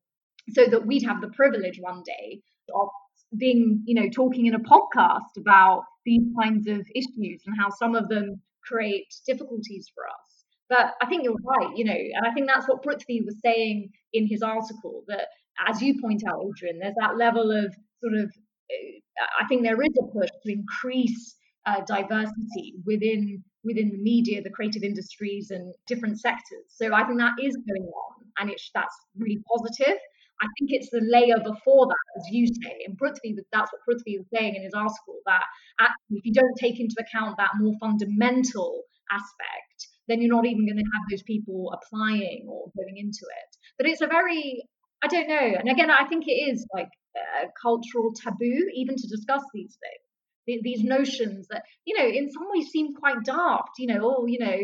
so 0.50 0.66
that 0.66 0.87
we'd 0.87 1.02
have 1.05 1.21
the 1.21 1.28
privilege 1.28 1.78
one 1.81 2.02
day 2.05 2.40
of 2.75 2.88
being 3.38 3.83
you 3.87 4.00
know 4.00 4.09
talking 4.11 4.47
in 4.47 4.55
a 4.55 4.61
podcast 4.61 5.37
about 5.38 5.83
these 6.05 6.23
kinds 6.40 6.66
of 6.69 6.81
issues 6.95 7.43
and 7.47 7.57
how 7.59 7.69
some 7.71 7.95
of 7.95 8.09
them 8.09 8.40
create 8.64 9.07
difficulties 9.26 9.87
for 9.95 10.05
us 10.07 10.25
But 10.68 10.94
I 11.00 11.06
think 11.06 11.23
you're 11.23 11.37
right, 11.44 11.76
you 11.76 11.85
know, 11.85 11.94
and 11.94 12.26
I 12.26 12.32
think 12.32 12.49
that's 12.49 12.68
what 12.68 12.82
Prithvi 12.82 13.25
was 13.25 13.38
saying 13.44 13.90
in 14.12 14.26
his 14.26 14.42
article 14.42 15.04
that, 15.08 15.28
as 15.66 15.80
you 15.80 16.00
point 16.00 16.23
out, 16.28 16.42
Adrian, 16.42 16.78
there's 16.80 16.94
that 17.00 17.16
level 17.16 17.50
of 17.52 17.75
sort 18.02 18.14
of, 18.14 18.32
uh, 18.70 19.26
I 19.40 19.46
think 19.46 19.62
there 19.62 19.80
is 19.80 19.94
a 20.00 20.06
push 20.12 20.28
to 20.44 20.52
increase 20.52 21.37
uh, 21.66 21.82
diversity 21.87 22.75
within 22.85 23.42
within 23.64 23.90
the 23.90 23.99
media, 23.99 24.40
the 24.42 24.50
creative 24.50 24.85
industries, 24.85 25.50
and 25.50 25.75
different 25.88 26.20
sectors. 26.20 26.66
So 26.68 26.94
I 26.94 27.04
think 27.04 27.18
that 27.18 27.35
is 27.42 27.56
going 27.56 27.88
on, 27.88 28.12
and 28.38 28.50
it's 28.50 28.70
that's 28.75 28.94
really 29.16 29.40
positive. 29.52 29.99
I 30.40 30.46
think 30.58 30.70
it's 30.73 30.90
the 30.90 31.00
layer 31.00 31.38
before 31.38 31.87
that, 31.87 32.06
as 32.18 32.28
you 32.30 32.46
say, 32.46 32.85
and 32.87 32.99
Prithvi, 32.99 33.37
that's 33.52 33.73
what 33.73 33.80
Prithvi 33.88 34.18
was 34.18 34.26
saying 34.35 34.54
in 34.54 34.62
his 34.62 34.75
article, 34.75 35.18
that 35.26 35.44
if 36.11 36.25
you 36.25 36.32
don't 36.32 36.56
take 36.58 36.78
into 36.78 36.96
account 37.00 37.37
that 37.38 37.50
more 37.58 37.75
fundamental 37.80 38.82
aspect, 39.11 39.65
then 40.09 40.21
you're 40.21 40.35
not 40.35 40.47
even 40.47 40.67
going 40.67 40.79
to 40.79 40.91
have 40.95 41.11
those 41.11 41.23
people 41.23 41.73
applying 41.73 42.47
or 42.49 42.71
going 42.77 42.97
into 42.97 43.23
it. 43.23 43.57
But 43.79 43.89
it's 43.89 44.01
a 44.01 44.07
very, 44.07 44.63
I 45.03 45.09
don't 45.09 45.29
know, 45.29 45.55
and 45.59 45.69
again, 45.71 45.91
I 45.91 46.07
think 46.07 46.25
it 46.27 46.51
is 46.51 46.67
like 46.73 46.91
a 47.17 47.47
cultural 47.61 48.13
taboo 48.15 48.71
even 48.75 48.97
to 48.97 49.09
discuss 49.09 49.43
these 49.53 49.77
things, 50.47 50.61
these 50.63 50.83
notions 50.85 51.49
that, 51.51 51.63
you 51.85 51.99
know, 51.99 52.07
in 52.07 52.31
some 52.31 52.47
ways 52.55 52.69
seem 52.69 52.95
quite 52.95 53.25
daft, 53.25 53.71
you 53.79 53.87
know, 53.87 54.01
oh, 54.03 54.27
you 54.27 54.39
know, 54.39 54.59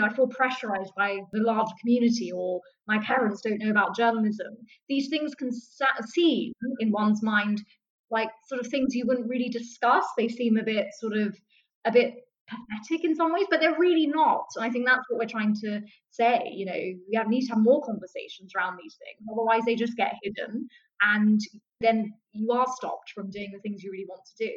I 0.00 0.12
feel 0.12 0.28
pressurized 0.28 0.92
by 0.96 1.20
the 1.32 1.42
large 1.42 1.70
community, 1.80 2.30
or 2.30 2.60
my 2.86 2.98
parents 2.98 3.40
don't 3.40 3.58
know 3.58 3.70
about 3.70 3.96
journalism. 3.96 4.56
These 4.88 5.08
things 5.08 5.34
can 5.34 5.50
seem 5.52 6.52
in 6.80 6.90
one's 6.90 7.22
mind 7.22 7.62
like 8.10 8.28
sort 8.46 8.60
of 8.60 8.66
things 8.68 8.94
you 8.94 9.06
wouldn't 9.06 9.28
really 9.28 9.48
discuss. 9.48 10.04
They 10.16 10.28
seem 10.28 10.58
a 10.58 10.62
bit 10.62 10.86
sort 10.98 11.16
of 11.16 11.36
a 11.84 11.92
bit 11.92 12.14
pathetic 12.48 13.04
in 13.04 13.14
some 13.16 13.32
ways, 13.32 13.46
but 13.50 13.60
they're 13.60 13.78
really 13.78 14.06
not. 14.06 14.46
And 14.56 14.64
I 14.64 14.70
think 14.70 14.86
that's 14.86 15.04
what 15.08 15.18
we're 15.18 15.28
trying 15.28 15.54
to 15.62 15.80
say. 16.10 16.50
You 16.52 16.66
know, 16.66 16.72
we 16.72 17.16
have, 17.16 17.28
need 17.28 17.46
to 17.46 17.54
have 17.54 17.62
more 17.62 17.82
conversations 17.84 18.52
around 18.56 18.78
these 18.82 18.96
things. 18.98 19.28
Otherwise, 19.30 19.62
they 19.64 19.74
just 19.74 19.96
get 19.96 20.14
hidden, 20.22 20.68
and 21.00 21.40
then 21.80 22.12
you 22.32 22.52
are 22.52 22.66
stopped 22.76 23.12
from 23.14 23.30
doing 23.30 23.50
the 23.52 23.60
things 23.60 23.82
you 23.82 23.90
really 23.90 24.06
want 24.08 24.22
to 24.24 24.46
do. 24.46 24.52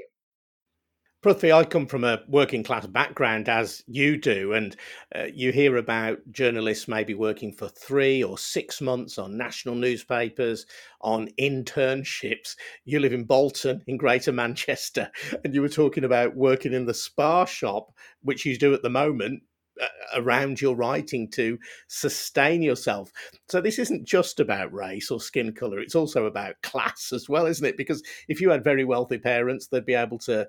Prithvi, 1.22 1.54
I 1.54 1.66
come 1.66 1.86
from 1.86 2.06
a 2.06 2.22
working 2.30 2.64
class 2.64 2.88
background, 2.88 3.50
as 3.50 3.84
you 3.88 4.16
do, 4.16 4.54
and 4.54 4.74
uh, 5.14 5.26
you 5.34 5.52
hear 5.52 5.76
about 5.76 6.20
journalists 6.32 6.88
maybe 6.88 7.14
working 7.14 7.52
for 7.52 7.68
three 7.68 8.24
or 8.24 8.38
six 8.38 8.80
months 8.80 9.18
on 9.18 9.38
national 9.38 9.76
newspapers, 9.76 10.66
on 11.02 11.28
internships. 11.38 12.56
You 12.86 13.02
live 13.02 13.12
in 13.12 13.26
Bolton, 13.26 13.84
in 13.88 13.98
Greater 13.98 14.32
Manchester, 14.32 15.12
and 15.44 15.54
you 15.54 15.62
were 15.62 15.68
talking 15.68 16.06
about 16.06 16.38
working 16.38 16.72
in 16.72 16.86
the 16.86 16.94
Spar 16.94 17.46
shop, 17.46 17.92
which 18.22 18.46
you 18.46 18.58
do 18.58 18.74
at 18.74 18.82
the 18.82 18.90
moment, 18.90 19.44
uh, 19.82 19.88
around 20.16 20.62
your 20.62 20.76
writing 20.76 21.30
to 21.32 21.58
sustain 21.90 22.62
yourself. 22.62 23.12
So 23.50 23.60
this 23.60 23.78
isn't 23.78 24.08
just 24.08 24.40
about 24.40 24.74
race 24.74 25.12
or 25.12 25.20
skin 25.20 25.52
color, 25.52 25.80
it's 25.80 25.96
also 25.96 26.28
about 26.28 26.62
class 26.64 27.12
as 27.12 27.28
well, 27.28 27.46
isn't 27.46 27.68
it? 27.68 27.76
Because 27.76 28.02
if 28.30 28.40
you 28.40 28.50
had 28.50 28.64
very 28.64 28.86
wealthy 28.86 29.18
parents, 29.18 29.68
they'd 29.68 29.86
be 29.86 29.96
able 29.96 30.20
to 30.20 30.48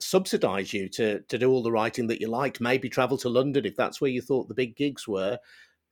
subsidize 0.00 0.72
you 0.72 0.88
to 0.88 1.20
to 1.22 1.38
do 1.38 1.50
all 1.50 1.62
the 1.62 1.72
writing 1.72 2.08
that 2.08 2.20
you 2.20 2.28
liked 2.28 2.60
maybe 2.60 2.88
travel 2.88 3.16
to 3.16 3.28
london 3.28 3.64
if 3.64 3.76
that's 3.76 4.00
where 4.00 4.10
you 4.10 4.20
thought 4.20 4.48
the 4.48 4.54
big 4.54 4.76
gigs 4.76 5.06
were 5.06 5.38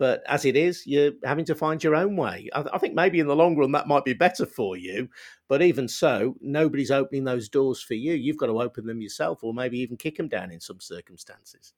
but 0.03 0.21
as 0.27 0.45
it 0.45 0.57
is 0.57 0.85
you're 0.85 1.13
having 1.25 1.45
to 1.45 1.55
find 1.55 1.85
your 1.85 1.95
own 1.95 2.17
way. 2.17 2.49
I, 2.53 2.65
I, 2.73 2.79
think 2.79 2.95
maybe 2.95 3.21
in 3.21 3.29
the 3.29 3.37
long 3.37 3.57
run 3.57 3.71
that 3.71 3.87
might 3.87 4.05
be 4.05 4.15
better 4.15 4.47
for 4.47 4.77
you 4.77 5.09
but 5.49 5.63
even 5.63 5.87
so 5.87 6.35
nobody's 6.41 6.91
opening 6.91 7.23
those 7.23 7.49
doors 7.49 7.81
for 7.81 7.95
you. 7.95 8.15
You've 8.15 8.37
got 8.37 8.47
to 8.47 8.61
open 8.61 8.87
them 8.87 9.01
yourself 9.01 9.45
or 9.45 9.55
maybe 9.55 9.79
even 9.79 9.97
kick 9.97 10.17
them 10.17 10.27
down 10.27 10.51
in 10.51 10.59
some 10.59 10.81
circumstances. 10.81 11.73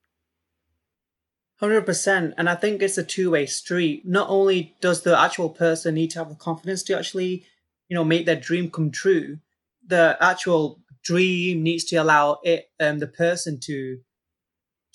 100% 1.61 2.33
and 2.38 2.49
i 2.49 2.54
think 2.54 2.83
it's 2.83 2.97
a 2.97 3.04
two-way 3.04 3.45
street. 3.45 4.07
Not 4.07 4.31
only 4.31 4.75
does 4.81 5.02
the 5.02 5.19
actual 5.19 5.50
person 5.50 5.95
need 5.95 6.11
to 6.12 6.19
have 6.21 6.31
the 6.31 6.35
confidence 6.35 6.83
to 6.85 6.99
actually 6.99 7.45
you 7.88 7.95
know 7.95 8.04
make 8.04 8.25
their 8.25 8.40
dream 8.40 8.71
come 8.71 8.90
true 8.90 9.38
the 9.87 10.16
actual 10.21 10.81
dream 11.04 11.62
needs 11.62 11.84
to 11.84 11.96
allow 11.96 12.38
it 12.42 12.66
um, 12.80 12.99
the 12.99 13.06
person 13.06 13.61
to 13.61 13.99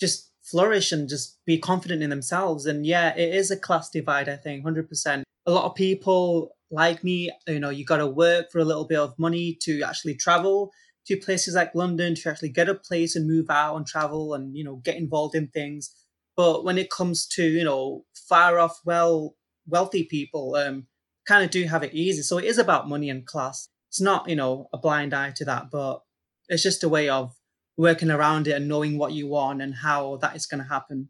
just 0.00 0.30
flourish 0.42 0.90
and 0.92 1.08
just 1.08 1.38
be 1.46 1.58
confident 1.58 2.02
in 2.02 2.10
themselves. 2.10 2.66
And 2.66 2.84
yeah, 2.84 3.14
it 3.16 3.34
is 3.34 3.50
a 3.50 3.56
class 3.56 3.90
divide, 3.90 4.28
I 4.28 4.36
think, 4.36 4.64
100%. 4.64 5.22
A 5.46 5.50
lot 5.50 5.64
of 5.64 5.74
people 5.74 6.56
like 6.70 7.04
me, 7.04 7.30
you 7.46 7.60
know, 7.60 7.70
you 7.70 7.84
got 7.84 7.98
to 7.98 8.06
work 8.06 8.50
for 8.50 8.58
a 8.58 8.64
little 8.64 8.86
bit 8.86 8.98
of 8.98 9.18
money 9.18 9.56
to 9.62 9.82
actually 9.82 10.14
travel 10.14 10.70
to 11.06 11.16
places 11.16 11.54
like 11.54 11.74
London 11.74 12.14
to 12.14 12.28
actually 12.28 12.50
get 12.50 12.68
a 12.68 12.74
place 12.74 13.16
and 13.16 13.28
move 13.28 13.46
out 13.48 13.76
and 13.76 13.86
travel 13.86 14.34
and, 14.34 14.56
you 14.56 14.64
know, 14.64 14.76
get 14.76 14.96
involved 14.96 15.34
in 15.34 15.48
things. 15.48 15.90
But 16.36 16.64
when 16.64 16.78
it 16.78 16.90
comes 16.90 17.26
to, 17.28 17.44
you 17.44 17.64
know, 17.64 18.04
far 18.28 18.58
off, 18.58 18.78
well, 18.84 19.34
wealthy 19.66 20.04
people, 20.04 20.54
um, 20.56 20.86
kind 21.26 21.44
of 21.44 21.50
do 21.50 21.64
have 21.64 21.82
it 21.82 21.94
easy. 21.94 22.22
So 22.22 22.38
it 22.38 22.44
is 22.44 22.58
about 22.58 22.88
money 22.88 23.10
and 23.10 23.26
class 23.26 23.68
it's 23.90 24.00
not 24.00 24.28
you 24.28 24.36
know 24.36 24.68
a 24.72 24.78
blind 24.78 25.12
eye 25.12 25.32
to 25.32 25.44
that 25.44 25.70
but 25.70 26.00
it's 26.48 26.62
just 26.62 26.84
a 26.84 26.88
way 26.88 27.08
of 27.08 27.34
working 27.76 28.10
around 28.10 28.46
it 28.46 28.52
and 28.52 28.68
knowing 28.68 28.98
what 28.98 29.12
you 29.12 29.26
want 29.26 29.62
and 29.62 29.74
how 29.74 30.16
that 30.16 30.36
is 30.36 30.46
going 30.46 30.62
to 30.62 30.68
happen. 30.68 31.08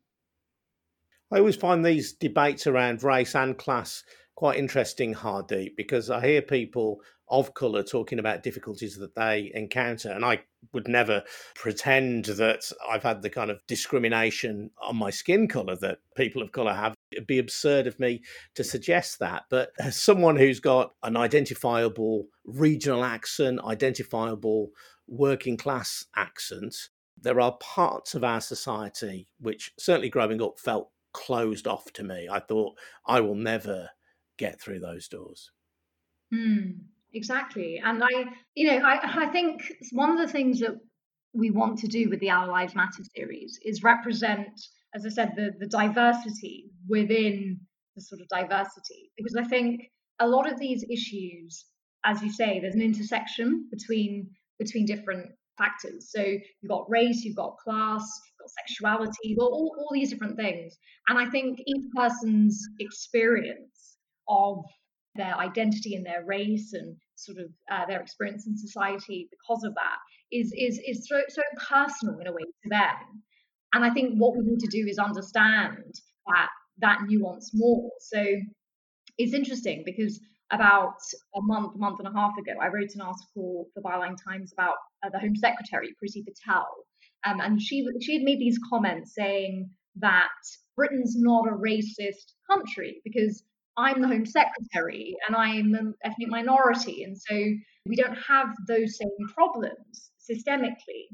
I 1.33 1.39
always 1.39 1.57
find 1.57 1.85
these 1.85 2.13
debates 2.13 2.67
around 2.67 3.03
race 3.03 3.35
and 3.35 3.59
class 3.59 4.05
quite 4.37 4.59
interesting 4.59 5.15
Hardeep 5.15 5.77
because 5.77 6.09
i 6.09 6.25
hear 6.25 6.41
people 6.41 7.03
of 7.31 7.55
colour 7.55 7.83
talking 7.83 8.19
about 8.19 8.43
difficulties 8.43 8.97
that 8.97 9.15
they 9.15 9.51
encounter. 9.55 10.11
And 10.11 10.25
I 10.25 10.41
would 10.73 10.89
never 10.89 11.23
pretend 11.55 12.27
that 12.27 12.71
I've 12.89 13.03
had 13.03 13.23
the 13.23 13.31
kind 13.31 13.51
of 13.51 13.61
discrimination 13.67 14.71
on 14.83 14.97
my 14.97 15.11
skin 15.11 15.49
colour 15.49 15.77
that 15.77 15.99
people 16.17 16.43
of 16.43 16.53
colour 16.53 16.75
have. 16.75 16.95
It'd 17.13 17.27
be 17.27 17.39
absurd 17.39 17.87
of 17.87 17.99
me 18.01 18.23
to 18.57 18.65
suggest 18.65 19.21
that. 19.21 19.45
But 19.49 19.71
as 19.79 19.97
someone 19.97 20.37
who's 20.37 20.61
got 20.61 20.95
an 21.03 21.17
identifiable 21.17 22.27
regional 22.45 23.05
accent, 23.05 23.61
identifiable 23.65 24.71
working 25.07 25.57
class 25.57 26.05
accent, 26.17 26.77
there 27.21 27.41
are 27.41 27.57
parts 27.59 28.15
of 28.15 28.25
our 28.25 28.41
society 28.41 29.29
which 29.39 29.73
certainly 29.79 30.09
growing 30.09 30.43
up 30.43 30.59
felt 30.59 30.91
closed 31.13 31.67
off 31.67 31.93
to 31.93 32.03
me. 32.03 32.29
I 32.31 32.41
thought 32.41 32.77
I 33.07 33.21
will 33.21 33.35
never 33.35 33.91
get 34.37 34.61
through 34.61 34.81
those 34.81 35.09
doors. 35.09 35.53
Mm. 36.33 36.79
Exactly. 37.13 37.81
And 37.85 38.03
I, 38.03 38.25
you 38.55 38.67
know, 38.71 38.87
I, 38.87 39.25
I 39.25 39.27
think 39.29 39.73
one 39.93 40.11
of 40.11 40.19
the 40.19 40.33
things 40.33 40.61
that 40.61 40.77
we 41.33 41.51
want 41.51 41.79
to 41.81 41.89
do 41.89 42.09
with 42.09 42.21
the 42.21 42.31
Our 42.31 42.49
Lives 42.49 42.75
Matter 42.75 43.03
series 43.17 43.59
is 43.65 43.83
represent, 43.83 44.49
as 44.95 45.05
I 45.05 45.09
said, 45.09 45.33
the, 45.37 45.51
the 45.59 45.67
diversity 45.67 46.71
within 46.89 47.61
the 47.97 48.03
sort 48.03 48.21
of 48.21 48.29
diversity. 48.29 49.11
Because 49.17 49.35
I 49.37 49.45
think 49.45 49.83
a 50.21 50.27
lot 50.27 50.51
of 50.51 50.59
these 50.59 50.85
issues, 50.89 51.65
as 52.05 52.23
you 52.23 52.33
say, 52.33 52.61
there's 52.61 52.75
an 52.75 52.83
intersection 52.83 53.69
between 53.71 54.31
between 54.59 54.85
different 54.85 55.31
factors. 55.57 56.11
So 56.11 56.21
you've 56.23 56.69
got 56.69 56.91
race, 56.91 57.25
you've 57.25 57.37
got 57.37 57.57
class, 57.65 58.03
you've 58.03 58.39
got 58.39 58.51
sexuality, 58.67 59.17
you've 59.25 59.39
got 59.39 59.47
all, 59.51 59.75
all 59.79 59.89
these 59.93 60.11
different 60.11 60.37
things. 60.37 60.77
And 61.09 61.19
I 61.19 61.29
think 61.31 61.59
each 61.67 61.85
person's 61.97 62.63
experience 62.79 63.97
of 64.29 64.65
their 65.15 65.37
identity 65.37 65.95
and 65.95 66.07
their 66.07 66.25
race 66.25 66.73
and 66.73 66.97
sort 67.17 67.39
of 67.39 67.47
uh, 67.71 67.87
their 67.87 68.01
experience 68.01 68.47
in 68.47 68.57
society 68.57 69.29
because 69.31 69.65
of 69.65 69.75
that 69.75 69.99
is 70.33 70.53
is 70.57 70.81
is 70.87 71.07
so, 71.09 71.21
so 71.29 71.43
personal 71.69 72.19
in 72.21 72.27
a 72.27 72.33
way 72.33 72.43
to 72.43 72.69
them. 72.69 73.23
And 73.73 73.85
I 73.85 73.91
think 73.91 74.17
what 74.17 74.37
we 74.37 74.45
need 74.45 74.61
to 74.61 74.69
do 74.69 74.87
is 74.89 74.99
understand 74.99 75.95
that 76.27 76.49
that 76.79 76.99
nuance 77.07 77.51
more. 77.55 77.91
So 78.01 78.25
it's 79.19 79.35
interesting 79.35 79.83
because 79.85 80.21
about 80.53 80.97
a 81.37 81.43
month, 81.43 81.77
month 81.77 82.01
and 82.01 82.09
a 82.09 82.19
half 82.19 82.33
ago, 82.39 82.53
I 82.61 82.69
wrote 82.69 82.95
an 82.95 83.01
article 83.01 83.67
for 83.75 83.81
the 83.81 83.83
Byline 83.83 84.17
Times 84.23 84.53
about 84.53 84.75
uh, 85.05 85.11
the 85.11 85.21
Home 85.21 85.37
Secretary, 85.37 85.95
Priti 86.03 86.25
Patel, 86.25 86.67
um, 87.25 87.41
and 87.41 87.61
she 87.61 87.87
she 88.01 88.15
had 88.15 88.23
made 88.23 88.41
these 88.41 88.59
comments 88.69 89.15
saying 89.15 89.71
that 89.97 90.29
Britain's 90.77 91.15
not 91.17 91.49
a 91.49 91.53
racist 91.53 92.33
country 92.51 93.01
because 93.05 93.43
I'm 93.77 94.01
the 94.01 94.09
Home 94.09 94.27
Secretary 94.27 95.17
and 95.27 95.37
I'm 95.37 95.75
an 95.75 95.95
ethnic 96.05 96.29
minority. 96.29 97.05
And 97.05 97.17
so 97.17 97.35
we 97.87 97.97
don't 97.97 98.17
have 98.17 98.49
those 98.69 98.99
same 98.99 99.29
problems 99.35 100.11
systemically. 100.31 101.09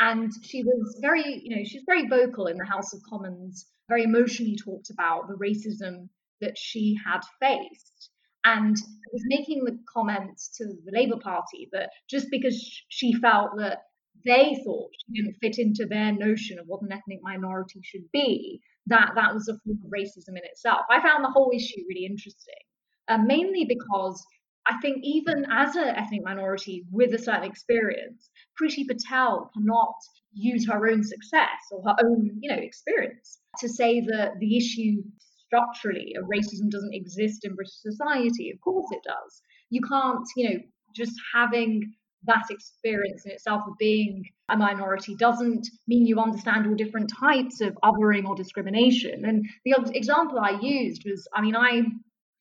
And 0.00 0.30
she 0.42 0.64
was 0.64 0.98
very, 1.00 1.40
you 1.42 1.56
know, 1.56 1.62
she's 1.64 1.84
very 1.86 2.08
vocal 2.08 2.46
in 2.46 2.56
the 2.56 2.66
House 2.66 2.92
of 2.92 3.00
Commons, 3.08 3.66
very 3.88 4.02
emotionally 4.02 4.56
talked 4.56 4.90
about 4.90 5.28
the 5.28 5.34
racism 5.34 6.08
that 6.40 6.58
she 6.58 6.96
had 7.04 7.20
faced. 7.40 8.10
And 8.44 8.76
was 9.14 9.22
making 9.26 9.64
the 9.64 9.78
comment 9.90 10.38
to 10.56 10.66
the 10.66 10.92
Labour 10.92 11.18
Party 11.18 11.68
that 11.72 11.90
just 12.10 12.26
because 12.30 12.60
she 12.88 13.14
felt 13.14 13.52
that 13.56 13.78
they 14.24 14.60
thought 14.64 14.90
she 14.92 15.22
didn't 15.22 15.36
fit 15.40 15.58
into 15.58 15.86
their 15.86 16.12
notion 16.12 16.58
of 16.58 16.66
what 16.66 16.82
an 16.82 16.92
ethnic 16.92 17.20
minority 17.22 17.80
should 17.82 18.10
be, 18.12 18.60
that 18.86 19.12
that 19.14 19.34
was 19.34 19.48
a 19.48 19.58
form 19.64 19.78
of 19.84 19.90
racism 19.90 20.36
in 20.36 20.44
itself. 20.44 20.82
I 20.90 21.00
found 21.00 21.24
the 21.24 21.30
whole 21.30 21.50
issue 21.54 21.82
really 21.88 22.06
interesting, 22.06 22.62
uh, 23.08 23.18
mainly 23.18 23.64
because 23.64 24.24
I 24.66 24.78
think 24.80 24.98
even 25.02 25.46
as 25.50 25.76
an 25.76 25.88
ethnic 25.88 26.22
minority 26.24 26.84
with 26.90 27.12
a 27.12 27.18
certain 27.18 27.44
experience, 27.44 28.30
Priti 28.60 28.86
Patel 28.86 29.50
cannot 29.54 29.94
use 30.32 30.66
her 30.68 30.88
own 30.88 31.02
success 31.02 31.60
or 31.70 31.82
her 31.82 31.96
own, 32.02 32.38
you 32.40 32.50
know, 32.50 32.56
experience 32.56 33.38
to 33.58 33.68
say 33.68 34.00
that 34.00 34.38
the 34.40 34.56
issue 34.56 35.02
structurally 35.46 36.14
of 36.18 36.24
racism 36.24 36.70
doesn't 36.70 36.94
exist 36.94 37.44
in 37.44 37.54
British 37.54 37.74
society. 37.80 38.50
Of 38.50 38.60
course 38.60 38.86
it 38.90 39.02
does. 39.04 39.42
You 39.70 39.82
can't, 39.82 40.26
you 40.36 40.48
know, 40.48 40.60
just 40.94 41.12
having 41.34 41.82
that 42.26 42.44
experience 42.50 43.24
in 43.24 43.32
itself 43.32 43.62
of 43.66 43.74
being 43.78 44.24
a 44.48 44.56
minority 44.56 45.14
doesn't 45.16 45.68
mean 45.86 46.06
you 46.06 46.18
understand 46.18 46.66
all 46.66 46.74
different 46.74 47.10
types 47.10 47.60
of 47.60 47.76
othering 47.82 48.26
or 48.26 48.34
discrimination. 48.34 49.24
And 49.24 49.46
the 49.64 49.74
example 49.94 50.38
I 50.38 50.58
used 50.60 51.04
was, 51.04 51.26
I 51.32 51.40
mean, 51.40 51.56
I 51.56 51.82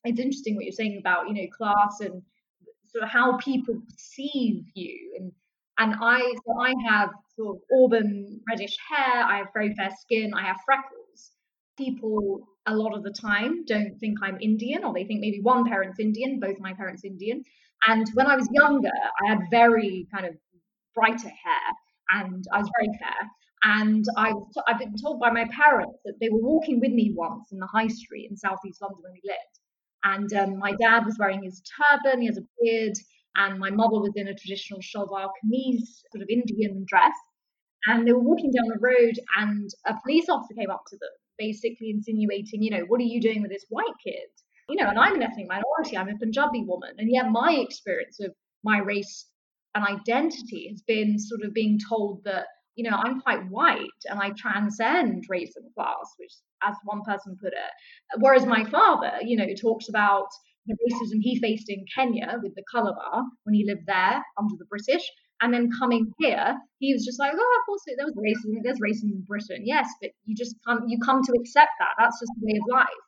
it's 0.03 0.19
interesting 0.19 0.55
what 0.55 0.65
you're 0.65 0.73
saying 0.73 0.97
about 0.99 1.27
you 1.27 1.33
know 1.33 1.47
class 1.55 1.99
and 2.01 2.21
sort 2.91 3.03
of 3.03 3.09
how 3.09 3.37
people 3.37 3.75
perceive 3.89 4.65
you 4.73 5.15
and 5.17 5.31
and 5.79 5.95
I 5.99 6.19
so 6.45 6.59
I 6.59 6.73
have 6.87 7.09
sort 7.35 7.57
of 7.57 7.61
auburn 7.75 8.41
reddish 8.47 8.77
hair, 8.89 9.23
I 9.23 9.37
have 9.37 9.47
very 9.53 9.73
fair 9.75 9.89
skin, 9.99 10.33
I 10.33 10.43
have 10.43 10.57
freckles. 10.65 11.31
People 11.77 12.47
a 12.65 12.75
lot 12.75 12.95
of 12.95 13.03
the 13.03 13.11
time 13.11 13.65
don't 13.65 13.97
think 13.99 14.19
I'm 14.21 14.39
Indian 14.39 14.83
or 14.83 14.93
they 14.93 15.03
think 15.05 15.19
maybe 15.19 15.41
one 15.41 15.65
parent's 15.65 15.99
Indian, 15.99 16.39
both 16.39 16.59
my 16.59 16.73
parents 16.73 17.03
Indian. 17.03 17.43
And 17.87 18.07
when 18.13 18.27
I 18.27 18.35
was 18.35 18.47
younger, 18.51 18.91
I 19.23 19.29
had 19.29 19.39
very 19.51 20.07
kind 20.13 20.25
of 20.25 20.35
brighter 20.95 21.29
hair 21.29 21.67
and 22.11 22.43
I 22.53 22.59
was 22.59 22.69
very 22.79 22.97
fair. 22.99 23.29
And 23.63 24.05
I 24.17 24.33
was 24.33 24.51
t- 24.53 24.61
I've 24.67 24.79
been 24.79 24.95
told 24.97 25.19
by 25.19 25.31
my 25.31 25.45
parents 25.45 25.99
that 26.05 26.15
they 26.19 26.29
were 26.29 26.41
walking 26.41 26.79
with 26.79 26.91
me 26.91 27.13
once 27.15 27.51
in 27.51 27.59
the 27.59 27.67
high 27.67 27.87
street 27.87 28.29
in 28.29 28.35
southeast 28.35 28.81
London 28.81 28.99
when 29.01 29.13
we 29.13 29.21
lived. 29.23 29.59
And 30.03 30.33
um, 30.33 30.59
my 30.59 30.73
dad 30.73 31.05
was 31.05 31.17
wearing 31.17 31.43
his 31.43 31.61
turban, 31.79 32.21
he 32.21 32.27
has 32.27 32.37
a 32.37 32.43
beard, 32.61 32.93
and 33.37 33.57
my 33.57 33.69
mother 33.69 33.99
was 33.99 34.11
in 34.15 34.27
a 34.27 34.35
traditional 34.35 34.81
shalwar 34.81 35.29
kameez, 35.39 36.03
sort 36.11 36.21
of 36.21 36.29
Indian 36.29 36.85
dress. 36.85 37.15
And 37.87 38.05
they 38.05 38.11
were 38.11 38.19
walking 38.19 38.51
down 38.51 38.67
the 38.67 38.79
road, 38.79 39.17
and 39.37 39.69
a 39.85 39.95
police 40.03 40.27
officer 40.29 40.53
came 40.55 40.69
up 40.69 40.83
to 40.89 40.97
them, 40.97 41.09
basically 41.37 41.89
insinuating, 41.89 42.61
you 42.61 42.71
know, 42.71 42.85
what 42.87 42.99
are 42.99 43.03
you 43.03 43.21
doing 43.21 43.41
with 43.41 43.51
this 43.51 43.65
white 43.69 43.95
kid? 44.05 44.27
You 44.69 44.81
know, 44.81 44.89
and 44.89 44.99
I'm 44.99 45.15
an 45.15 45.23
ethnic 45.23 45.47
minority, 45.47 45.97
I'm 45.97 46.09
a 46.09 46.17
Punjabi 46.17 46.63
woman. 46.63 46.95
And 46.97 47.09
yet 47.11 47.29
my 47.29 47.53
experience 47.53 48.19
of 48.19 48.33
my 48.63 48.79
race 48.79 49.27
and 49.75 49.85
identity 49.85 50.67
has 50.69 50.81
been 50.81 51.19
sort 51.19 51.41
of 51.43 51.53
being 51.53 51.79
told 51.89 52.23
that 52.25 52.45
you 52.75 52.89
know, 52.89 52.97
I'm 52.97 53.21
quite 53.21 53.49
white 53.49 54.01
and 54.05 54.19
I 54.19 54.31
transcend 54.31 55.25
race 55.29 55.53
and 55.55 55.73
class, 55.75 56.13
which, 56.17 56.33
as 56.63 56.75
one 56.85 57.01
person 57.03 57.37
put 57.39 57.53
it. 57.53 58.19
Whereas 58.19 58.45
my 58.45 58.63
father, 58.65 59.11
you 59.21 59.37
know, 59.37 59.45
talks 59.61 59.89
about 59.89 60.27
the 60.65 60.75
racism 60.75 61.19
he 61.21 61.39
faced 61.39 61.69
in 61.69 61.85
Kenya 61.93 62.37
with 62.41 62.55
the 62.55 62.63
colour 62.71 62.93
bar 62.93 63.23
when 63.43 63.53
he 63.53 63.65
lived 63.65 63.85
there 63.85 64.23
under 64.39 64.55
the 64.57 64.65
British. 64.65 65.03
And 65.41 65.53
then 65.53 65.69
coming 65.77 66.11
here, 66.19 66.55
he 66.79 66.93
was 66.93 67.03
just 67.05 67.19
like, 67.19 67.33
oh, 67.35 67.59
of 67.59 67.65
course, 67.65 67.81
there 67.85 68.05
was 68.05 68.15
racism. 68.15 68.63
There's 68.63 68.79
racism 68.79 69.11
in 69.11 69.25
Britain, 69.27 69.63
yes, 69.65 69.87
but 70.01 70.11
you 70.25 70.35
just 70.35 70.55
come, 70.65 70.85
you 70.87 70.97
come 71.03 71.21
to 71.21 71.33
accept 71.39 71.71
that. 71.79 71.95
That's 71.99 72.19
just 72.19 72.31
the 72.39 72.45
way 72.45 72.59
of 72.61 72.71
life. 72.71 73.03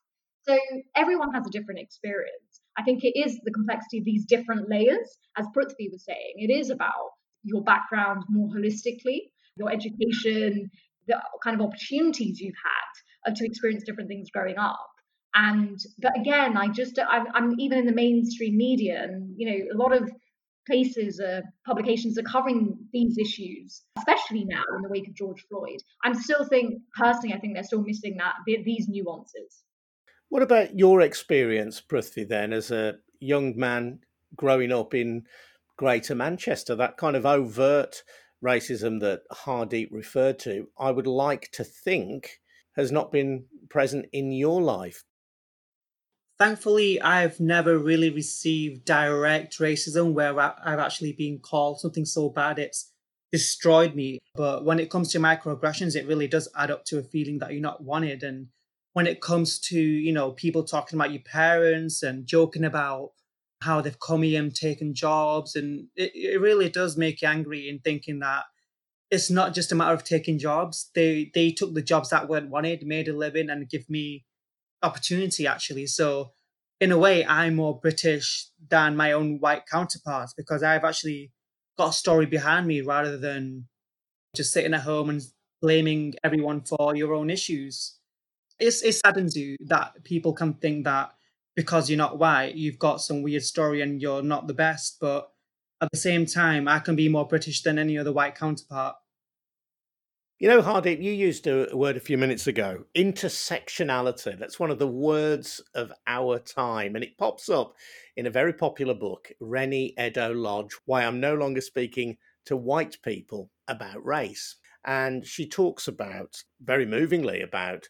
So 0.47 0.57
everyone 0.95 1.33
has 1.33 1.45
a 1.47 1.51
different 1.51 1.79
experience. 1.79 2.61
I 2.77 2.83
think 2.83 3.03
it 3.03 3.17
is 3.17 3.39
the 3.43 3.51
complexity 3.51 3.99
of 3.99 4.05
these 4.05 4.25
different 4.25 4.69
layers, 4.69 5.17
as 5.37 5.47
Prithvi 5.55 5.91
was 5.91 6.03
saying. 6.05 6.33
It 6.35 6.51
is 6.51 6.69
about 6.69 7.11
your 7.43 7.63
background 7.63 8.23
more 8.29 8.49
holistically 8.49 9.31
your 9.57 9.71
education, 9.71 10.69
the 11.07 11.21
kind 11.43 11.59
of 11.59 11.65
opportunities 11.65 12.39
you've 12.39 12.55
had 12.63 13.31
uh, 13.31 13.35
to 13.35 13.45
experience 13.45 13.83
different 13.83 14.09
things 14.09 14.29
growing 14.31 14.57
up. 14.57 14.87
And 15.33 15.77
but 15.99 16.17
again, 16.17 16.55
I 16.57 16.69
just 16.69 16.97
I'm, 16.99 17.59
even 17.59 17.79
in 17.79 17.85
the 17.85 17.93
mainstream 17.93 18.55
media, 18.55 19.03
and 19.03 19.33
you 19.37 19.49
know 19.49 19.73
a 19.73 19.77
lot 19.77 19.95
of 19.95 20.09
places, 20.65 21.19
uh, 21.19 21.41
publications 21.65 22.17
are 22.17 22.23
covering 22.23 22.77
these 22.93 23.17
issues, 23.17 23.83
especially 23.97 24.45
now 24.45 24.63
in 24.75 24.81
the 24.81 24.89
wake 24.89 25.07
of 25.07 25.13
George 25.13 25.43
Floyd. 25.49 25.79
I'm 26.03 26.15
still 26.15 26.45
think 26.45 26.81
personally, 26.97 27.35
I 27.35 27.39
think 27.39 27.53
they're 27.53 27.63
still 27.63 27.83
missing 27.83 28.17
that 28.17 28.35
these 28.45 28.87
nuances. 28.87 29.64
What 30.29 30.41
about 30.41 30.77
your 30.77 31.01
experience, 31.01 31.81
Prithvi, 31.81 32.27
then, 32.27 32.51
as 32.51 32.71
a 32.71 32.95
young 33.19 33.57
man 33.57 33.99
growing 34.35 34.71
up 34.71 34.93
in 34.93 35.23
Greater 35.77 36.15
Manchester? 36.15 36.75
That 36.75 36.97
kind 36.97 37.15
of 37.15 37.25
overt 37.25 38.03
racism 38.43 38.99
that 39.01 39.21
Hardeep 39.31 39.89
referred 39.91 40.39
to, 40.39 40.67
I 40.77 40.91
would 40.91 41.07
like 41.07 41.49
to 41.53 41.63
think 41.63 42.39
has 42.75 42.91
not 42.91 43.11
been 43.11 43.45
present 43.69 44.07
in 44.11 44.31
your 44.31 44.61
life. 44.61 45.03
Thankfully, 46.37 46.99
I've 46.99 47.39
never 47.39 47.77
really 47.77 48.09
received 48.09 48.83
direct 48.83 49.59
racism 49.59 50.13
where 50.13 50.37
I've 50.37 50.79
actually 50.79 51.13
been 51.13 51.39
called 51.39 51.79
something 51.79 52.03
so 52.03 52.29
bad 52.29 52.59
it's 52.59 52.91
destroyed 53.31 53.95
me. 53.95 54.19
But 54.35 54.65
when 54.65 54.79
it 54.79 54.89
comes 54.89 55.11
to 55.11 55.19
microaggressions, 55.19 55.95
it 55.95 56.07
really 56.07 56.27
does 56.27 56.49
add 56.57 56.71
up 56.71 56.83
to 56.85 56.99
a 56.99 57.03
feeling 57.03 57.39
that 57.39 57.53
you're 57.53 57.61
not 57.61 57.83
wanted. 57.83 58.21
And 58.23 58.47
when 58.95 59.07
it 59.07 59.19
comes 59.19 59.59
to, 59.59 59.77
you 59.77 60.13
know, 60.13 60.31
people 60.31 60.63
talking 60.63 60.97
about 60.97 61.11
your 61.11 61.21
parents 61.21 62.01
and 62.01 62.25
joking 62.25 62.63
about 62.63 63.11
how 63.61 63.81
they've 63.81 63.99
come 63.99 64.21
here 64.21 64.41
and 64.41 64.55
taken 64.55 64.93
jobs. 64.93 65.53
And 65.53 65.87
it, 65.97 66.11
it 66.15 66.39
really 66.39 66.69
does 66.69 66.95
make 66.95 67.21
you 67.21 67.27
angry 67.27 67.67
in 67.67 67.79
thinking 67.79 68.19
that 68.19 68.45
it's 69.11 69.29
not 69.29 69.53
just 69.53 69.73
a 69.73 69.75
matter 69.75 69.93
of 69.93 70.05
taking 70.05 70.39
jobs. 70.39 70.91
They 70.95 71.29
they 71.33 71.51
took 71.51 71.73
the 71.73 71.81
jobs 71.81 72.09
that 72.11 72.29
weren't 72.29 72.49
wanted, 72.49 72.87
made 72.87 73.09
a 73.09 73.13
living, 73.13 73.49
and 73.49 73.69
give 73.69 73.89
me 73.89 74.23
opportunity 74.81 75.45
actually. 75.45 75.87
So 75.87 76.31
in 76.79 76.93
a 76.93 76.97
way, 76.97 77.25
I'm 77.25 77.55
more 77.55 77.77
British 77.77 78.47
than 78.69 78.95
my 78.95 79.11
own 79.11 79.39
white 79.41 79.65
counterparts 79.69 80.33
because 80.33 80.63
I've 80.63 80.85
actually 80.85 81.33
got 81.77 81.89
a 81.89 81.93
story 81.93 82.27
behind 82.27 82.65
me 82.65 82.79
rather 82.79 83.17
than 83.17 83.67
just 84.37 84.53
sitting 84.53 84.73
at 84.73 84.83
home 84.83 85.09
and 85.09 85.21
blaming 85.61 86.13
everyone 86.23 86.61
for 86.61 86.95
your 86.95 87.13
own 87.13 87.29
issues. 87.29 87.94
It's 88.59 88.81
it 88.83 88.93
saddens 88.93 89.35
you 89.35 89.57
that 89.67 90.03
people 90.03 90.33
can 90.33 90.53
think 90.53 90.85
that 90.85 91.11
because 91.55 91.89
you're 91.89 91.97
not 91.97 92.19
white, 92.19 92.55
you've 92.55 92.79
got 92.79 93.01
some 93.01 93.21
weird 93.21 93.43
story 93.43 93.81
and 93.81 94.01
you're 94.01 94.23
not 94.23 94.47
the 94.47 94.53
best. 94.53 94.97
But 94.99 95.29
at 95.81 95.89
the 95.91 95.97
same 95.97 96.25
time, 96.25 96.67
I 96.67 96.79
can 96.79 96.95
be 96.95 97.09
more 97.09 97.27
British 97.27 97.63
than 97.63 97.79
any 97.79 97.97
other 97.97 98.11
white 98.11 98.35
counterpart. 98.35 98.95
You 100.37 100.49
know, 100.49 100.61
Hardeep, 100.61 101.01
you 101.01 101.13
used 101.13 101.47
a 101.47 101.69
word 101.73 101.95
a 101.95 102.01
few 102.01 102.17
minutes 102.17 102.45
ago 102.45 102.83
intersectionality. 102.93 104.37
That's 104.37 104.59
one 104.59 104.69
of 104.69 104.79
the 104.79 104.87
words 104.87 105.61
of 105.73 105.93
our 106.07 106.39
time. 106.39 106.95
And 106.95 107.05
it 107.05 107.17
pops 107.17 107.47
up 107.47 107.73
in 108.17 108.27
a 108.27 108.31
very 108.31 108.51
popular 108.51 108.93
book, 108.93 109.31
Reni 109.39 109.93
Eddo-Lodge 109.97 110.75
Why 110.83 111.05
I'm 111.05 111.21
No 111.21 111.35
Longer 111.35 111.61
Speaking 111.61 112.17
to 112.47 112.57
White 112.57 112.97
People 113.01 113.49
About 113.69 114.05
Race. 114.05 114.57
And 114.83 115.25
she 115.25 115.47
talks 115.47 115.87
about, 115.87 116.43
very 116.61 116.85
movingly, 116.85 117.41
about 117.41 117.87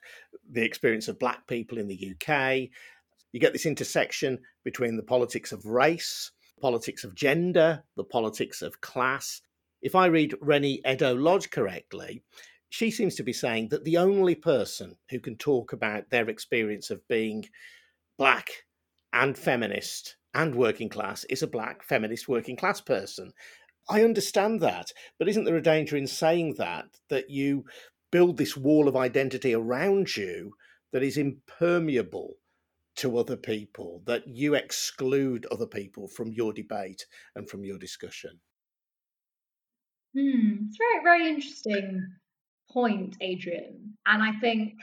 the 0.51 0.63
experience 0.63 1.08
of 1.08 1.19
Black 1.19 1.47
people 1.47 1.77
in 1.77 1.88
the 1.88 2.13
UK, 2.13 2.69
you 3.31 3.39
get 3.39 3.53
this 3.53 3.65
intersection 3.65 4.39
between 4.63 4.95
the 4.95 5.03
politics 5.03 5.51
of 5.51 5.65
race, 5.65 6.31
politics 6.62 7.03
of 7.03 7.15
gender, 7.15 7.84
the 7.97 8.03
politics 8.03 8.62
of 8.62 8.81
class. 8.81 9.41
If 9.81 9.95
I 9.95 10.05
read 10.05 10.36
Reni 10.41 10.81
Eddo-Lodge 10.86 11.49
correctly, 11.49 12.23
she 12.69 12.91
seems 12.91 13.15
to 13.15 13.23
be 13.23 13.34
saying 13.34 13.69
that 13.69 13.84
the 13.84 13.97
only 13.97 14.36
person 14.36 14.95
who 15.10 15.19
can 15.19 15.36
talk 15.38 15.73
about 15.73 16.10
their 16.10 16.29
experience 16.29 16.89
of 16.89 17.08
being 17.08 17.45
black 18.17 18.49
and 19.13 19.38
feminist 19.38 20.17
and 20.34 20.55
working 20.55 20.89
class 20.89 21.23
is 21.25 21.41
a 21.41 21.47
black 21.47 21.84
feminist 21.84 22.27
working 22.27 22.58
class 22.58 22.81
person. 22.81 23.31
I 23.89 24.03
understand 24.03 24.62
that, 24.62 24.91
but 25.19 25.29
isn't 25.29 25.43
there 25.43 25.55
a 25.55 25.62
danger 25.62 25.95
in 25.95 26.08
saying 26.08 26.55
that 26.58 26.86
that 27.10 27.29
you 27.29 27.65
build 28.15 28.38
this 28.38 28.56
wall 28.56 28.88
of 28.88 28.95
identity 28.95 29.54
around 29.54 30.15
you 30.15 30.54
that 30.93 31.04
is 31.04 31.17
impermeable 31.17 32.36
to 32.95 33.17
other 33.17 33.36
people, 33.36 34.01
that 34.06 34.25
you 34.25 34.56
exclude 34.56 35.45
other 35.51 35.67
people 35.67 36.08
from 36.08 36.32
your 36.32 36.54
debate 36.54 37.06
and 37.36 37.49
from 37.49 37.65
your 37.65 37.78
discussion? 37.78 38.39
Hmm, 40.13 40.63
it's 40.65 40.78
a 40.78 40.84
very, 40.93 41.04
very 41.04 41.28
interesting 41.28 42.08
point, 42.71 43.17
Adrian. 43.19 43.97
And 44.06 44.23
I 44.23 44.32
think 44.39 44.75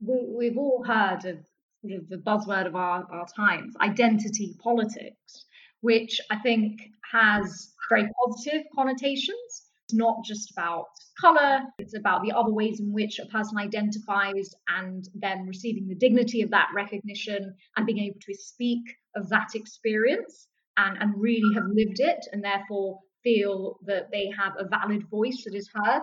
we, 0.00 0.46
have 0.46 0.56
all 0.56 0.84
heard 0.86 1.24
of 1.24 1.38
sort 1.82 1.94
of 1.94 2.08
the 2.08 2.18
buzzword 2.18 2.68
of 2.68 2.76
our, 2.76 3.04
our 3.10 3.26
times, 3.26 3.74
identity 3.80 4.54
politics, 4.62 5.46
which 5.80 6.20
I 6.30 6.38
think 6.38 6.78
has 7.12 7.72
very 7.90 8.08
positive 8.24 8.62
connotations. 8.72 9.67
It's 9.88 9.96
not 9.96 10.22
just 10.22 10.50
about 10.50 10.84
color, 11.18 11.60
it's 11.78 11.96
about 11.96 12.22
the 12.22 12.32
other 12.32 12.52
ways 12.52 12.78
in 12.78 12.92
which 12.92 13.18
a 13.18 13.24
person 13.26 13.56
identifies 13.56 14.50
and 14.68 15.02
then 15.14 15.46
receiving 15.46 15.88
the 15.88 15.94
dignity 15.94 16.42
of 16.42 16.50
that 16.50 16.68
recognition 16.74 17.54
and 17.74 17.86
being 17.86 18.00
able 18.00 18.20
to 18.20 18.34
speak 18.34 18.82
of 19.16 19.30
that 19.30 19.48
experience 19.54 20.46
and, 20.76 20.98
and 21.00 21.14
really 21.16 21.54
have 21.54 21.64
lived 21.68 22.00
it 22.00 22.18
and 22.32 22.44
therefore 22.44 22.98
feel 23.24 23.78
that 23.86 24.10
they 24.12 24.30
have 24.38 24.52
a 24.58 24.68
valid 24.68 25.08
voice 25.08 25.44
that 25.44 25.54
is 25.54 25.70
heard. 25.72 26.02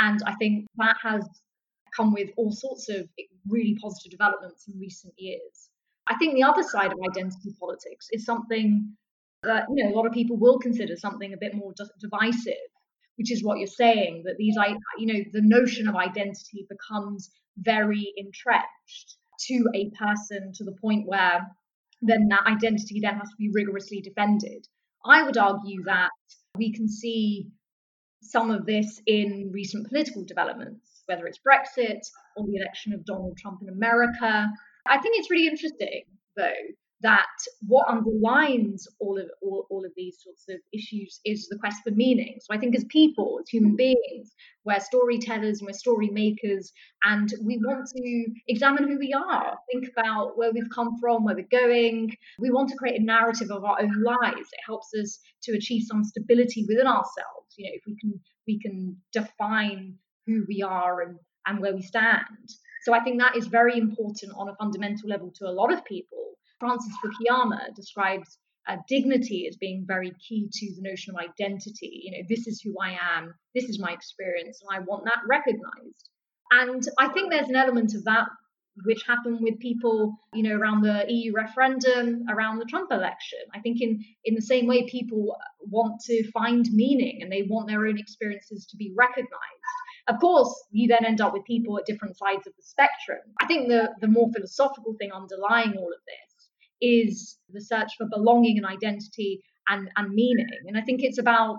And 0.00 0.20
I 0.26 0.34
think 0.34 0.66
that 0.78 0.96
has 1.00 1.24
come 1.96 2.12
with 2.12 2.30
all 2.36 2.50
sorts 2.50 2.88
of 2.88 3.08
really 3.48 3.76
positive 3.80 4.10
developments 4.10 4.66
in 4.66 4.80
recent 4.80 5.14
years. 5.16 5.70
I 6.08 6.16
think 6.16 6.34
the 6.34 6.42
other 6.42 6.64
side 6.64 6.92
of 6.92 6.98
identity 7.08 7.54
politics 7.60 8.08
is 8.10 8.24
something 8.24 8.96
that 9.44 9.66
you 9.72 9.84
know 9.84 9.94
a 9.94 9.96
lot 9.96 10.06
of 10.06 10.12
people 10.12 10.36
will 10.36 10.58
consider 10.58 10.96
something 10.96 11.32
a 11.32 11.36
bit 11.36 11.54
more 11.54 11.72
divisive 12.00 12.69
which 13.20 13.30
is 13.30 13.44
what 13.44 13.58
you're 13.58 13.66
saying 13.66 14.22
that 14.24 14.38
these 14.38 14.56
you 14.96 15.06
know 15.06 15.20
the 15.34 15.42
notion 15.42 15.86
of 15.86 15.94
identity 15.94 16.66
becomes 16.70 17.30
very 17.58 18.14
entrenched 18.16 19.16
to 19.38 19.62
a 19.74 19.90
person 19.90 20.52
to 20.54 20.64
the 20.64 20.74
point 20.80 21.06
where 21.06 21.46
then 22.00 22.28
that 22.28 22.46
identity 22.46 22.98
then 22.98 23.18
has 23.18 23.28
to 23.28 23.36
be 23.38 23.50
rigorously 23.52 24.00
defended. 24.00 24.66
I 25.04 25.22
would 25.22 25.36
argue 25.36 25.82
that 25.84 26.08
we 26.56 26.72
can 26.72 26.88
see 26.88 27.48
some 28.22 28.50
of 28.50 28.64
this 28.64 29.02
in 29.06 29.50
recent 29.52 29.86
political 29.88 30.24
developments 30.24 31.02
whether 31.04 31.26
it's 31.26 31.40
brexit 31.46 32.00
or 32.36 32.46
the 32.46 32.56
election 32.56 32.94
of 32.94 33.04
donald 33.04 33.36
trump 33.36 33.60
in 33.60 33.68
america. 33.68 34.48
I 34.86 34.98
think 34.98 35.18
it's 35.18 35.30
really 35.30 35.46
interesting 35.46 36.04
though 36.38 36.62
that 37.02 37.26
what 37.66 37.88
underlines 37.88 38.86
all 38.98 39.18
of 39.18 39.30
all, 39.40 39.66
all, 39.70 39.84
of 39.84 39.92
these 39.96 40.18
sorts 40.22 40.44
of 40.50 40.56
issues 40.72 41.20
is 41.24 41.48
the 41.48 41.58
quest 41.58 41.82
for 41.82 41.92
meaning. 41.92 42.38
So 42.40 42.54
I 42.54 42.58
think 42.58 42.76
as 42.76 42.84
people, 42.84 43.38
as 43.40 43.48
human 43.48 43.74
beings, 43.74 44.34
we're 44.64 44.80
storytellers 44.80 45.60
and 45.60 45.66
we're 45.66 45.72
story 45.72 46.10
makers, 46.10 46.72
and 47.04 47.32
we 47.42 47.58
want 47.64 47.88
to 47.96 48.26
examine 48.48 48.86
who 48.86 48.98
we 48.98 49.14
are, 49.14 49.56
think 49.72 49.88
about 49.88 50.36
where 50.36 50.52
we've 50.52 50.68
come 50.74 50.98
from, 51.00 51.24
where 51.24 51.34
we're 51.34 51.46
going. 51.50 52.14
We 52.38 52.50
want 52.50 52.68
to 52.70 52.76
create 52.76 53.00
a 53.00 53.04
narrative 53.04 53.50
of 53.50 53.64
our 53.64 53.80
own 53.80 54.02
lives. 54.02 54.48
It 54.52 54.60
helps 54.66 54.92
us 54.94 55.18
to 55.44 55.52
achieve 55.52 55.84
some 55.86 56.04
stability 56.04 56.66
within 56.68 56.86
ourselves. 56.86 57.54
You 57.56 57.66
know, 57.66 57.74
if 57.74 57.82
we 57.86 57.96
can 57.98 58.20
we 58.46 58.60
can 58.60 58.96
define 59.12 59.94
who 60.26 60.44
we 60.46 60.62
are 60.62 61.00
and 61.00 61.18
and 61.46 61.60
where 61.60 61.74
we 61.74 61.82
stand. 61.82 62.50
So 62.82 62.92
I 62.92 63.00
think 63.00 63.18
that 63.18 63.36
is 63.36 63.46
very 63.46 63.78
important 63.78 64.32
on 64.36 64.48
a 64.48 64.56
fundamental 64.56 65.08
level 65.08 65.32
to 65.36 65.46
a 65.46 65.52
lot 65.52 65.72
of 65.72 65.84
people 65.84 66.19
Francis 66.60 66.92
Fukuyama 67.02 67.74
describes 67.74 68.38
uh, 68.68 68.76
dignity 68.86 69.46
as 69.48 69.56
being 69.56 69.84
very 69.86 70.12
key 70.28 70.48
to 70.52 70.74
the 70.76 70.82
notion 70.82 71.14
of 71.14 71.20
identity. 71.20 72.02
You 72.04 72.12
know, 72.12 72.26
this 72.28 72.46
is 72.46 72.60
who 72.60 72.74
I 72.80 72.96
am, 73.16 73.34
this 73.54 73.64
is 73.64 73.80
my 73.80 73.90
experience, 73.90 74.60
and 74.62 74.70
I 74.70 74.84
want 74.84 75.04
that 75.04 75.20
recognized. 75.28 76.10
And 76.52 76.82
I 76.98 77.08
think 77.08 77.30
there's 77.30 77.48
an 77.48 77.56
element 77.56 77.94
of 77.94 78.04
that 78.04 78.28
which 78.84 79.02
happened 79.06 79.38
with 79.40 79.58
people, 79.58 80.14
you 80.32 80.42
know, 80.42 80.56
around 80.56 80.82
the 80.82 81.04
EU 81.08 81.32
referendum, 81.32 82.24
around 82.30 82.58
the 82.58 82.64
Trump 82.64 82.92
election. 82.92 83.40
I 83.54 83.60
think 83.60 83.80
in 83.80 84.04
in 84.24 84.34
the 84.34 84.42
same 84.42 84.66
way, 84.66 84.88
people 84.88 85.36
want 85.60 86.00
to 86.06 86.30
find 86.30 86.66
meaning 86.72 87.20
and 87.22 87.30
they 87.30 87.42
want 87.42 87.68
their 87.68 87.86
own 87.86 87.98
experiences 87.98 88.66
to 88.66 88.76
be 88.76 88.92
recognized. 88.96 89.30
Of 90.08 90.18
course, 90.20 90.52
you 90.70 90.88
then 90.88 91.04
end 91.04 91.20
up 91.20 91.32
with 91.32 91.44
people 91.44 91.78
at 91.78 91.86
different 91.86 92.16
sides 92.16 92.46
of 92.46 92.54
the 92.56 92.62
spectrum. 92.62 93.20
I 93.40 93.46
think 93.46 93.68
the 93.68 93.94
the 94.00 94.08
more 94.08 94.30
philosophical 94.32 94.94
thing 94.98 95.12
underlying 95.12 95.76
all 95.76 95.92
of 95.92 96.00
this 96.06 96.29
is 96.80 97.38
the 97.50 97.60
search 97.60 97.90
for 97.96 98.06
belonging 98.10 98.56
and 98.58 98.66
identity 98.66 99.40
and, 99.68 99.88
and 99.96 100.14
meaning. 100.14 100.46
And 100.66 100.76
I 100.76 100.82
think 100.82 101.00
it's 101.02 101.18
about 101.18 101.56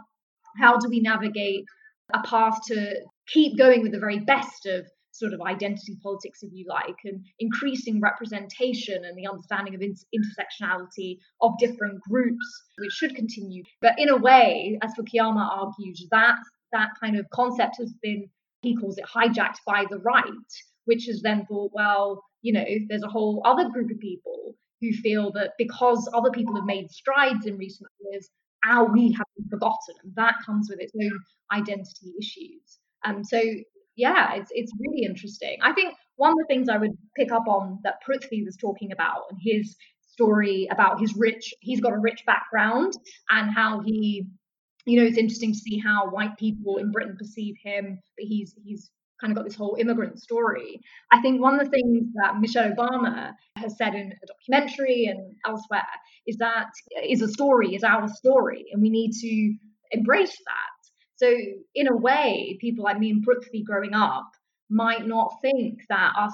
how 0.60 0.78
do 0.78 0.90
we 0.90 1.00
navigate 1.00 1.64
a 2.14 2.22
path 2.24 2.60
to 2.68 2.96
keep 3.28 3.58
going 3.58 3.82
with 3.82 3.92
the 3.92 4.00
very 4.00 4.20
best 4.20 4.66
of 4.66 4.86
sort 5.14 5.34
of 5.34 5.42
identity 5.42 5.98
politics, 6.02 6.40
if 6.42 6.52
you 6.54 6.66
like, 6.68 6.96
and 7.04 7.24
increasing 7.40 8.00
representation 8.00 9.04
and 9.06 9.18
the 9.18 9.28
understanding 9.28 9.76
of 9.76 9.82
intersectionality 9.82 11.18
of 11.42 11.52
different 11.60 12.00
groups, 12.10 12.46
which 12.78 12.92
should 12.94 13.16
continue. 13.16 13.64
But 13.82 13.94
in 13.98 14.10
a 14.10 14.18
way, 14.18 14.80
as 14.82 14.94
Fukuyama 14.94 15.48
argues, 15.60 16.08
that 16.12 16.38
that 16.72 16.90
kind 17.02 17.18
of 17.18 17.30
concept 17.30 17.76
has 17.80 17.94
been, 18.02 18.30
he 18.62 18.76
calls 18.76 18.98
it 18.98 19.06
hijacked 19.06 19.60
by 19.66 19.86
the 19.90 20.00
right, 20.00 20.24
which 20.86 21.06
has 21.06 21.22
then 21.22 21.46
thought, 21.46 21.72
well, 21.74 22.24
you 22.42 22.54
know, 22.54 22.66
there's 22.88 23.04
a 23.04 23.10
whole 23.10 23.42
other 23.46 23.70
group 23.70 23.92
of 23.92 24.00
people 24.00 24.56
who 24.82 24.92
feel 24.94 25.32
that 25.34 25.52
because 25.58 26.10
other 26.14 26.32
people 26.32 26.56
have 26.56 26.66
made 26.66 26.92
strides 26.92 27.46
in 27.46 27.58
recent 27.58 27.90
years, 28.12 28.30
our 28.66 28.92
we 28.92 29.12
have 29.14 29.28
been 29.38 29.48
forgotten, 29.50 29.96
and 30.04 30.16
that 30.16 30.36
comes 30.46 30.70
with 30.70 30.80
its 30.80 30.94
own 31.02 31.20
identity 31.52 32.14
issues. 32.20 32.80
Um, 33.04 33.24
so 33.24 33.42
yeah, 33.96 34.36
it's 34.36 34.52
it's 34.54 34.72
really 34.80 35.04
interesting. 35.06 35.58
I 35.62 35.74
think 35.74 35.96
one 36.16 36.32
of 36.32 36.38
the 36.38 36.46
things 36.48 36.70
I 36.70 36.78
would 36.78 36.98
pick 37.16 37.32
up 37.32 37.48
on 37.48 37.80
that 37.84 37.96
Prithvi 38.08 38.46
was 38.46 38.56
talking 38.56 38.92
about 38.92 39.24
and 39.30 39.40
his 39.42 39.76
story 40.08 40.68
about 40.72 41.00
his 41.00 41.16
rich, 41.16 41.54
he's 41.62 41.82
got 41.82 41.94
a 41.94 42.00
rich 42.00 42.24
background 42.26 42.94
and 43.30 43.52
how 43.52 43.82
he, 43.82 44.28
you 44.86 45.00
know, 45.00 45.08
it's 45.08 45.18
interesting 45.18 45.54
to 45.54 45.58
see 45.58 45.80
how 45.80 46.10
white 46.10 46.38
people 46.38 46.78
in 46.78 46.92
Britain 46.92 47.16
perceive 47.18 47.56
him, 47.64 48.00
but 48.18 48.26
he's 48.26 48.54
he's 48.64 48.92
kind 49.22 49.32
of 49.32 49.38
got 49.38 49.46
this 49.46 49.56
whole 49.56 49.78
immigrant 49.80 50.20
story. 50.20 50.82
I 51.12 51.22
think 51.22 51.42
one 51.42 51.60
of 51.60 51.66
the 51.66 51.72
things 51.72 52.08
that 52.16 52.40
Michelle 52.40 52.72
Obama 52.72 53.34
has 53.58 53.78
said 53.78 53.94
in 53.94 54.12
a 54.12 54.28
documentary 54.28 55.06
and 55.06 55.36
elsewhere 55.46 55.82
is 56.28 56.38
that 56.38 56.72
is 57.08 57.22
a 57.22 57.28
story, 57.28 57.76
is 57.76 57.84
our 57.84 58.08
story, 58.08 58.66
and 58.72 58.82
we 58.82 58.90
need 58.90 59.12
to 59.14 59.56
embrace 59.92 60.36
that. 60.46 60.82
So, 61.16 61.32
in 61.76 61.88
a 61.88 61.96
way, 61.96 62.58
people 62.60 62.84
like 62.84 62.98
me 62.98 63.12
and 63.12 63.26
Prithvi 63.26 63.64
growing 63.64 63.94
up 63.94 64.28
might 64.70 65.06
not 65.06 65.38
think 65.42 65.82
that 65.90 66.14
us 66.18 66.34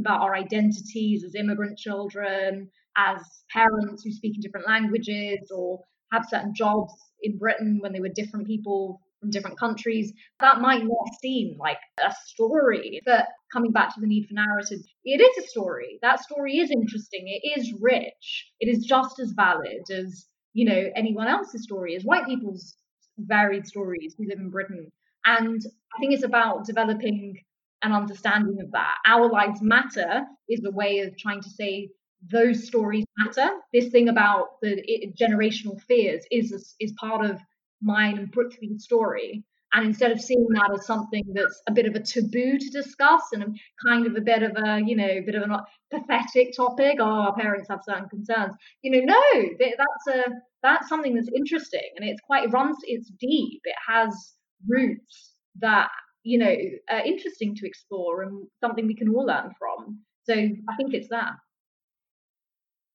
about 0.00 0.22
our 0.22 0.34
identities 0.34 1.24
as 1.24 1.34
immigrant 1.34 1.76
children, 1.76 2.70
as 2.96 3.20
parents 3.50 4.02
who 4.02 4.12
speak 4.12 4.36
in 4.36 4.40
different 4.40 4.66
languages 4.66 5.50
or 5.54 5.80
have 6.12 6.26
certain 6.28 6.54
jobs 6.54 6.92
in 7.22 7.38
Britain 7.38 7.78
when 7.80 7.92
they 7.92 8.00
were 8.00 8.08
different 8.14 8.46
people 8.46 9.00
from 9.22 9.30
different 9.30 9.58
countries. 9.58 10.12
That 10.40 10.60
might 10.60 10.82
not 10.82 11.14
seem 11.22 11.56
like 11.58 11.78
a 12.04 12.12
story, 12.26 13.00
but 13.06 13.28
coming 13.52 13.72
back 13.72 13.94
to 13.94 14.00
the 14.00 14.06
need 14.06 14.26
for 14.26 14.34
narrative, 14.34 14.80
it 15.04 15.20
is 15.20 15.44
a 15.44 15.48
story. 15.48 15.98
That 16.02 16.22
story 16.22 16.58
is 16.58 16.70
interesting. 16.70 17.22
It 17.26 17.58
is 17.58 17.72
rich. 17.80 18.50
It 18.60 18.68
is 18.68 18.84
just 18.84 19.20
as 19.20 19.32
valid 19.32 19.84
as, 19.90 20.26
you 20.52 20.66
know, 20.66 20.90
anyone 20.96 21.28
else's 21.28 21.62
story, 21.62 21.96
as 21.96 22.04
white 22.04 22.26
people's 22.26 22.76
varied 23.18 23.66
stories 23.66 24.14
who 24.18 24.26
live 24.28 24.40
in 24.40 24.50
Britain. 24.50 24.90
And 25.24 25.62
I 25.94 26.00
think 26.00 26.12
it's 26.12 26.24
about 26.24 26.66
developing 26.66 27.36
an 27.82 27.92
understanding 27.92 28.58
of 28.60 28.72
that. 28.72 28.96
Our 29.06 29.30
lives 29.30 29.62
matter 29.62 30.24
is 30.48 30.64
a 30.64 30.70
way 30.70 31.00
of 31.00 31.16
trying 31.16 31.42
to 31.42 31.50
say 31.50 31.90
those 32.30 32.66
stories 32.66 33.04
matter. 33.18 33.50
This 33.72 33.88
thing 33.88 34.08
about 34.08 34.60
the 34.62 34.82
generational 35.20 35.80
fears 35.82 36.24
is 36.30 36.74
is 36.80 36.92
part 37.00 37.24
of 37.24 37.40
mine 37.82 38.18
and 38.18 38.32
Prithvi's 38.32 38.84
story. 38.84 39.44
And 39.74 39.86
instead 39.86 40.12
of 40.12 40.20
seeing 40.20 40.46
that 40.50 40.70
as 40.74 40.84
something 40.84 41.24
that's 41.32 41.62
a 41.66 41.72
bit 41.72 41.86
of 41.86 41.94
a 41.94 42.00
taboo 42.00 42.58
to 42.58 42.70
discuss 42.70 43.22
and 43.32 43.58
kind 43.86 44.06
of 44.06 44.14
a 44.16 44.20
bit 44.20 44.42
of 44.42 44.52
a, 44.56 44.82
you 44.84 44.94
know, 44.94 45.20
bit 45.24 45.34
of 45.34 45.50
a 45.50 45.64
pathetic 45.90 46.54
topic, 46.54 46.98
oh, 47.00 47.04
our 47.04 47.34
parents 47.34 47.68
have 47.70 47.80
certain 47.82 48.08
concerns. 48.10 48.54
You 48.82 48.90
know, 48.92 49.14
no, 49.14 49.48
that's 49.58 50.18
a 50.18 50.30
that's 50.62 50.88
something 50.88 51.14
that's 51.14 51.30
interesting 51.34 51.90
and 51.96 52.08
it's 52.08 52.20
quite 52.20 52.44
it 52.44 52.52
runs 52.52 52.76
it's 52.84 53.10
deep. 53.18 53.60
It 53.64 53.74
has 53.88 54.34
roots 54.68 55.34
that 55.60 55.88
you 56.22 56.38
know 56.38 56.54
are 56.90 57.04
interesting 57.04 57.54
to 57.56 57.66
explore 57.66 58.22
and 58.22 58.46
something 58.60 58.86
we 58.86 58.94
can 58.94 59.08
all 59.08 59.26
learn 59.26 59.50
from. 59.58 60.00
So 60.24 60.34
I 60.34 60.76
think 60.76 60.94
it's 60.94 61.08
that. 61.08 61.32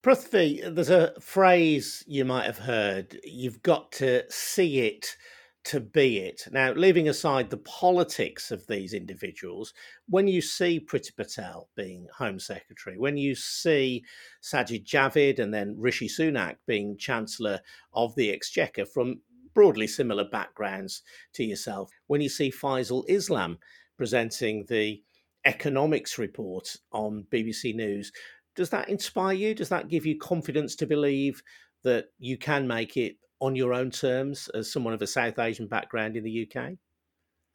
Prithvi, 0.07 0.73
there's 0.73 0.89
a 0.89 1.11
phrase 1.19 2.01
you 2.07 2.23
might 2.23 2.45
have 2.45 2.59
heard 2.59 3.19
you've 3.25 3.61
got 3.61 3.91
to 3.91 4.23
see 4.31 4.79
it 4.87 5.17
to 5.65 5.81
be 5.81 6.19
it. 6.19 6.43
Now, 6.49 6.71
leaving 6.71 7.09
aside 7.09 7.49
the 7.49 7.57
politics 7.57 8.49
of 8.49 8.65
these 8.67 8.93
individuals, 8.93 9.73
when 10.07 10.29
you 10.29 10.41
see 10.41 10.79
Priti 10.79 11.13
Patel 11.13 11.67
being 11.75 12.07
Home 12.19 12.39
Secretary, 12.39 12.97
when 12.97 13.17
you 13.17 13.35
see 13.35 14.05
Sajid 14.41 14.85
Javid 14.85 15.39
and 15.39 15.53
then 15.53 15.75
Rishi 15.77 16.07
Sunak 16.07 16.55
being 16.65 16.97
Chancellor 16.97 17.59
of 17.91 18.15
the 18.15 18.31
Exchequer 18.31 18.85
from 18.85 19.19
broadly 19.53 19.87
similar 19.87 20.23
backgrounds 20.23 21.01
to 21.33 21.43
yourself, 21.43 21.91
when 22.05 22.21
you 22.21 22.29
see 22.29 22.49
Faisal 22.49 23.03
Islam 23.09 23.57
presenting 23.97 24.67
the 24.69 25.03
economics 25.43 26.17
report 26.17 26.75
on 26.91 27.25
BBC 27.31 27.73
News, 27.75 28.11
does 28.57 28.71
that 28.71 28.89
inspire 28.89 29.33
you? 29.33 29.55
Does 29.55 29.69
that 29.69 29.87
give 29.87 30.05
you 30.05 30.17
confidence 30.17 30.75
to 30.77 30.85
believe 30.85 31.41
that 31.83 32.07
you 32.19 32.37
can 32.37 32.67
make 32.67 32.97
it 32.97 33.15
on 33.39 33.55
your 33.55 33.73
own 33.73 33.91
terms 33.91 34.49
as 34.53 34.71
someone 34.71 34.93
of 34.93 35.01
a 35.01 35.07
South 35.07 35.39
Asian 35.39 35.67
background 35.67 36.17
in 36.17 36.23
the 36.23 36.49
UK? 36.51 36.71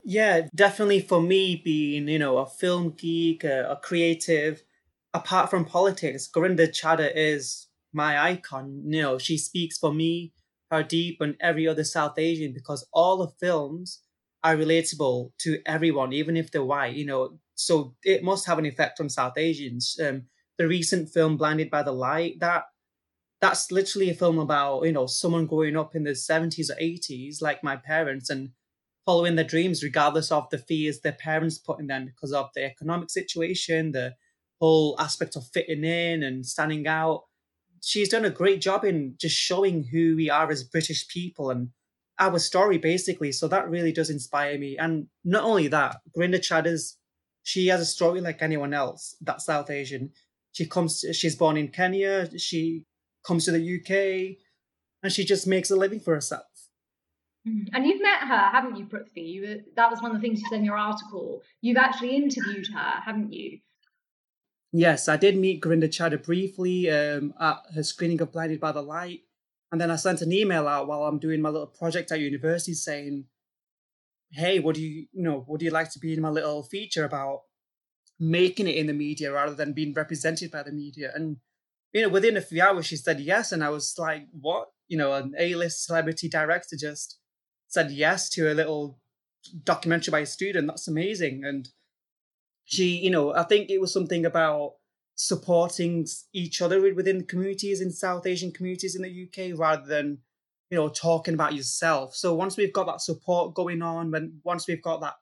Yeah, 0.05 0.49
definitely 0.55 1.01
for 1.01 1.21
me, 1.21 1.61
being, 1.63 2.09
you 2.09 2.19
know, 2.19 2.39
a 2.39 2.47
film 2.47 2.95
geek, 2.97 3.45
a, 3.45 3.73
a 3.73 3.77
creative, 3.77 4.63
apart 5.13 5.51
from 5.51 5.65
politics, 5.65 6.29
Gurinder 6.33 6.69
Chadha 6.69 7.11
is 7.15 7.69
my 7.93 8.19
icon. 8.19 8.83
You 8.87 9.03
know, 9.03 9.19
she 9.19 9.37
speaks 9.37 9.79
for 9.79 9.93
me, 9.93 10.33
Hardeep, 10.73 11.17
and 11.21 11.37
every 11.41 11.69
other 11.69 11.85
South 11.85 12.19
Asian 12.19 12.53
because 12.53 12.87
all 12.93 13.19
the 13.19 13.33
films 13.41 14.01
are 14.45 14.57
relatable 14.57 15.33
to 15.39 15.59
everyone, 15.67 16.13
even 16.13 16.37
if 16.37 16.51
they're 16.51 16.65
white, 16.65 16.95
you 16.95 17.07
know. 17.07 17.39
So 17.55 17.95
it 18.03 18.25
must 18.25 18.47
have 18.47 18.59
an 18.59 18.67
effect 18.67 19.01
on 19.01 19.09
South 19.09 19.37
Asians. 19.37 19.97
Um, 20.03 20.23
the 20.59 20.69
recent 20.69 21.09
film 21.09 21.37
Blinded 21.37 21.71
by 21.71 21.83
the 21.83 21.93
Light, 21.93 22.41
that 22.41 22.65
that's 23.41 23.73
literally 23.73 24.11
a 24.11 24.15
film 24.15 24.39
about, 24.39 24.85
you 24.85 24.93
know, 24.93 25.07
someone 25.07 25.47
growing 25.47 25.77
up 25.77 25.97
in 25.97 26.05
the 26.05 26.11
70s 26.11 26.71
or 26.71 26.77
80s, 26.81 27.43
like 27.43 27.65
my 27.65 27.77
parents, 27.77 28.31
and 28.31 28.51
following 29.05 29.35
their 29.35 29.45
dreams 29.45 29.83
regardless 29.83 30.31
of 30.31 30.49
the 30.51 30.59
fears 30.59 31.01
their 31.01 31.13
parents 31.13 31.59
put 31.59 31.81
in 31.81 31.89
them 31.89 32.07
because 32.07 32.33
of 32.33 32.51
the 32.55 32.65
economic 32.65 33.11
situation, 33.11 33.93
the 33.93 34.15
whole 34.61 34.95
aspect 35.01 35.35
of 35.35 35.45
fitting 35.49 35.83
in 35.83 36.23
and 36.23 36.47
standing 36.47 36.87
out. 36.87 37.25
she's 37.83 38.09
done 38.09 38.25
a 38.25 38.31
great 38.31 38.61
job 38.61 38.85
in 38.85 39.15
just 39.19 39.37
showing 39.37 39.83
who 39.83 40.15
we 40.15 40.31
are 40.31 40.49
as 40.51 40.63
British 40.63 41.09
people 41.09 41.51
and 41.51 41.71
our 42.19 42.39
story 42.39 42.79
basically. 42.79 43.33
So 43.33 43.49
that 43.49 43.69
really 43.69 43.93
does 43.93 44.09
inspire 44.09 44.57
me. 44.57 44.77
And 44.79 45.09
not 45.25 45.43
only 45.43 45.67
that, 45.69 45.97
Gurinder 46.17 46.39
Chadders, 46.39 46.97
she 47.43 47.67
has 47.69 47.81
a 47.81 47.87
story 47.87 48.21
like 48.21 48.41
anyone 48.41 48.73
else 48.73 49.17
that's 49.21 49.47
South 49.47 49.69
Asian. 49.69 50.13
She 50.53 50.67
comes, 50.67 51.05
she's 51.13 51.37
born 51.37 51.57
in 51.57 51.69
Kenya. 51.69 52.29
She 52.39 52.85
comes 53.27 53.45
to 53.47 53.53
the 53.53 53.77
UK, 53.77 54.37
and 55.03 55.13
she 55.13 55.25
just 55.25 55.47
makes 55.47 55.71
a 55.71 55.77
living 55.77 56.01
for 56.01 56.15
herself. 56.15 56.45
Mm-hmm. 57.49 57.75
And 57.75 57.87
you've 57.87 58.03
met 58.03 58.21
her, 58.21 58.51
haven't 58.51 58.77
you, 58.77 58.87
Prithvi? 58.87 59.27
You, 59.27 59.63
that 59.77 59.91
was 59.91 60.01
one 60.01 60.15
of 60.15 60.17
the 60.17 60.21
things 60.21 60.41
you 60.41 60.47
said 60.49 60.61
in 60.61 60.65
your 60.65 60.79
article. 60.79 61.43
You've 61.61 61.77
actually 61.77 62.17
interviewed 62.17 62.69
her, 62.73 63.01
haven't 63.05 63.33
you? 63.33 63.59
Yes, 64.73 65.09
I 65.09 65.17
did 65.17 65.37
meet 65.37 65.61
Gurinder 65.61 65.89
Chadha 65.89 66.23
briefly 66.23 66.91
um, 66.91 67.35
at 67.39 67.59
her 67.75 67.83
screening 67.83 68.21
of 68.21 68.33
Blinded 68.33 68.61
by 68.61 68.73
the 68.73 68.81
Light. 68.81 69.21
And 69.71 69.81
then 69.81 69.91
I 69.91 69.97
sent 69.97 70.23
an 70.23 70.33
email 70.33 70.69
out 70.69 70.87
while 70.87 71.05
I'm 71.05 71.19
doing 71.19 71.43
my 71.43 71.49
little 71.49 71.67
project 71.67 72.13
at 72.13 72.21
university 72.21 72.75
saying, 72.75 73.25
hey, 74.31 74.61
what 74.61 74.75
do 74.77 74.83
you, 74.83 75.07
you 75.13 75.23
know, 75.23 75.45
would 75.49 75.63
you 75.63 75.71
like 75.71 75.91
to 75.93 75.99
be 75.99 76.15
in 76.15 76.23
my 76.23 76.31
little 76.31 76.63
feature 76.63 77.05
about 77.05 77.43
making 78.23 78.69
it 78.69 78.77
in 78.77 78.87
the 78.87 78.93
media 78.93 79.33
rather 79.33 79.55
than 79.55 79.73
being 79.73 79.93
represented 79.93 80.51
by 80.51 80.63
the 80.63 80.73
media? 80.73 81.11
And, 81.15 81.39
you 81.93 82.03
know, 82.03 82.09
within 82.09 82.37
a 82.37 82.41
few 82.41 82.63
hours, 82.63 82.87
she 82.87 82.97
said 82.97 83.21
yes. 83.21 83.53
And 83.53 83.63
I 83.63 83.71
was 83.71 83.95
like, 83.99 84.27
what? 84.33 84.69
You 84.89 84.99
know, 84.99 85.13
an 85.15 85.35
A-list 85.39 85.85
celebrity 85.87 86.29
director 86.29 86.77
just 86.77 87.19
said 87.69 87.91
yes 87.91 88.29
to 88.31 88.51
a 88.51 88.55
little 88.55 88.99
documentary 89.65 90.13
by 90.13 90.21
a 90.21 90.27
student. 90.27 90.69
That's 90.69 90.89
amazing. 90.89 91.43
And 91.45 91.69
she, 92.65 92.99
you 92.99 93.11
know, 93.11 93.35
I 93.35 93.43
think 93.43 93.71
it 93.71 93.81
was 93.81 93.93
something 93.93 94.25
about 94.25 94.75
supporting 95.15 96.07
each 96.33 96.63
other 96.63 96.81
within 96.95 97.19
the 97.19 97.25
communities 97.25 97.81
in 97.81 97.91
South 97.91 98.27
Asian 98.27 98.53
communities 98.53 98.97
in 98.97 99.03
the 99.03 99.29
UK 99.29 99.59
rather 99.59 99.87
than 99.87 100.19
you 100.71 100.77
know 100.77 100.89
talking 100.89 101.35
about 101.35 101.55
yourself. 101.55 102.17
So 102.17 102.35
once 102.35 102.57
we've 102.57 102.73
got 102.73 102.87
that 102.87 103.01
support 103.01 103.55
going 103.55 103.83
on, 103.83 104.11
when 104.11 104.41
once 104.43 104.67
we've 104.67 104.83
got 104.83 105.01
that 105.03 105.15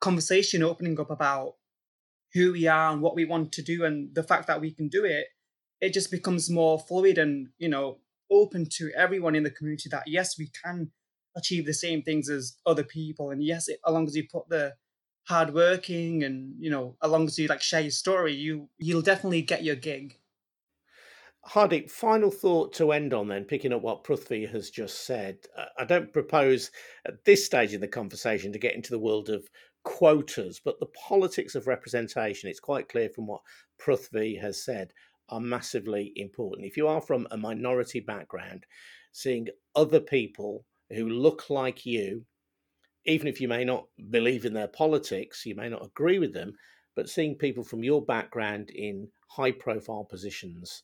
conversation 0.00 0.62
opening 0.62 0.98
up 0.98 1.10
about 1.10 1.54
who 2.34 2.52
we 2.52 2.66
are 2.66 2.92
and 2.92 3.00
what 3.00 3.14
we 3.14 3.24
want 3.24 3.52
to 3.52 3.62
do 3.62 3.84
and 3.84 4.14
the 4.14 4.22
fact 4.22 4.46
that 4.48 4.60
we 4.60 4.72
can 4.72 4.88
do 4.88 5.04
it, 5.04 5.26
it 5.80 5.92
just 5.92 6.10
becomes 6.10 6.50
more 6.50 6.78
fluid 6.78 7.18
and 7.18 7.48
you 7.58 7.68
know 7.68 7.98
open 8.30 8.66
to 8.68 8.90
everyone 8.96 9.34
in 9.34 9.42
the 9.42 9.50
community 9.50 9.88
that 9.88 10.02
yes 10.06 10.38
we 10.38 10.50
can 10.64 10.90
achieve 11.36 11.66
the 11.66 11.74
same 11.74 12.02
things 12.02 12.28
as 12.28 12.56
other 12.64 12.84
people 12.84 13.30
and 13.30 13.42
yes 13.42 13.68
it, 13.68 13.78
as 13.86 13.92
long 13.92 14.06
as 14.06 14.16
you 14.16 14.24
put 14.30 14.48
the 14.48 14.72
hard 15.28 15.52
working 15.52 16.22
and 16.22 16.54
you 16.58 16.70
know 16.70 16.96
as 17.02 17.10
long 17.10 17.26
as 17.26 17.38
you 17.38 17.46
like 17.48 17.62
share 17.62 17.80
your 17.80 17.90
story 17.90 18.34
you 18.34 18.68
you'll 18.78 19.02
definitely 19.02 19.42
get 19.42 19.64
your 19.64 19.76
gig 19.76 20.18
Hardeep, 21.46 21.90
final 21.90 22.30
thought 22.30 22.72
to 22.72 22.92
end 22.92 23.12
on 23.12 23.28
then, 23.28 23.44
picking 23.44 23.74
up 23.74 23.82
what 23.82 24.02
Prithvi 24.02 24.50
has 24.50 24.70
just 24.70 25.04
said. 25.04 25.36
Uh, 25.54 25.66
I 25.78 25.84
don't 25.84 26.10
propose 26.10 26.70
at 27.06 27.22
this 27.26 27.44
stage 27.44 27.74
in 27.74 27.82
the 27.82 27.88
conversation 27.88 28.50
to 28.52 28.58
get 28.58 28.74
into 28.74 28.90
the 28.90 28.98
world 28.98 29.28
of 29.28 29.46
quotas, 29.84 30.60
but 30.64 30.80
the 30.80 30.86
politics 30.86 31.54
of 31.54 31.66
representation, 31.66 32.50
it's 32.50 32.60
quite 32.60 32.88
clear 32.88 33.08
from 33.08 33.26
what 33.26 33.42
Prithvi 33.80 34.40
has 34.40 34.64
said, 34.64 34.92
are 35.28 35.40
massively 35.40 36.12
important. 36.16 36.66
If 36.66 36.76
you 36.76 36.88
are 36.88 37.00
from 37.00 37.26
a 37.30 37.36
minority 37.36 38.00
background, 38.00 38.66
seeing 39.12 39.48
other 39.74 40.00
people 40.00 40.64
who 40.90 41.08
look 41.08 41.48
like 41.48 41.86
you 41.86 42.24
even 43.06 43.28
if 43.28 43.40
you 43.40 43.48
may 43.48 43.64
not 43.64 43.86
believe 44.10 44.44
in 44.44 44.54
their 44.54 44.68
politics, 44.68 45.44
you 45.44 45.54
may 45.54 45.68
not 45.68 45.84
agree 45.84 46.18
with 46.18 46.32
them, 46.32 46.54
but 46.96 47.08
seeing 47.08 47.34
people 47.34 47.64
from 47.64 47.84
your 47.84 48.04
background 48.04 48.70
in 48.70 49.08
high 49.28 49.52
profile 49.52 50.04
positions 50.04 50.82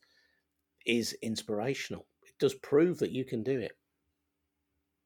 is 0.86 1.16
inspirational. 1.22 2.06
It 2.24 2.34
does 2.38 2.54
prove 2.54 2.98
that 2.98 3.12
you 3.12 3.24
can 3.24 3.42
do 3.42 3.58
it. 3.58 3.72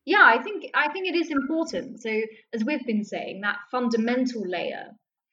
Yeah, 0.07 0.23
I 0.23 0.43
think 0.43 0.71
I 0.75 0.93
think 0.93 1.09
it 1.09 1.17
is 1.17 1.31
important. 1.31 2.03
So 2.03 2.11
as 2.53 2.64
we've 2.64 2.85
been 2.87 3.05
saying, 3.05 3.40
that 3.43 3.59
fundamental 3.71 4.43
layer 4.47 4.88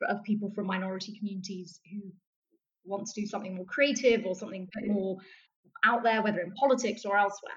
of 0.08 0.24
people 0.24 0.52
from 0.56 0.68
minority 0.68 1.18
communities 1.18 1.80
who 1.92 2.12
want 2.86 3.06
to 3.08 3.22
do 3.22 3.28
something 3.28 3.56
more 3.56 3.66
creative 3.66 4.26
or 4.26 4.36
something 4.36 4.68
more 4.86 5.18
out 5.86 6.04
there, 6.04 6.22
whether 6.22 6.40
in 6.40 6.54
politics 6.54 7.04
or 7.06 7.18
elsewhere. 7.18 7.54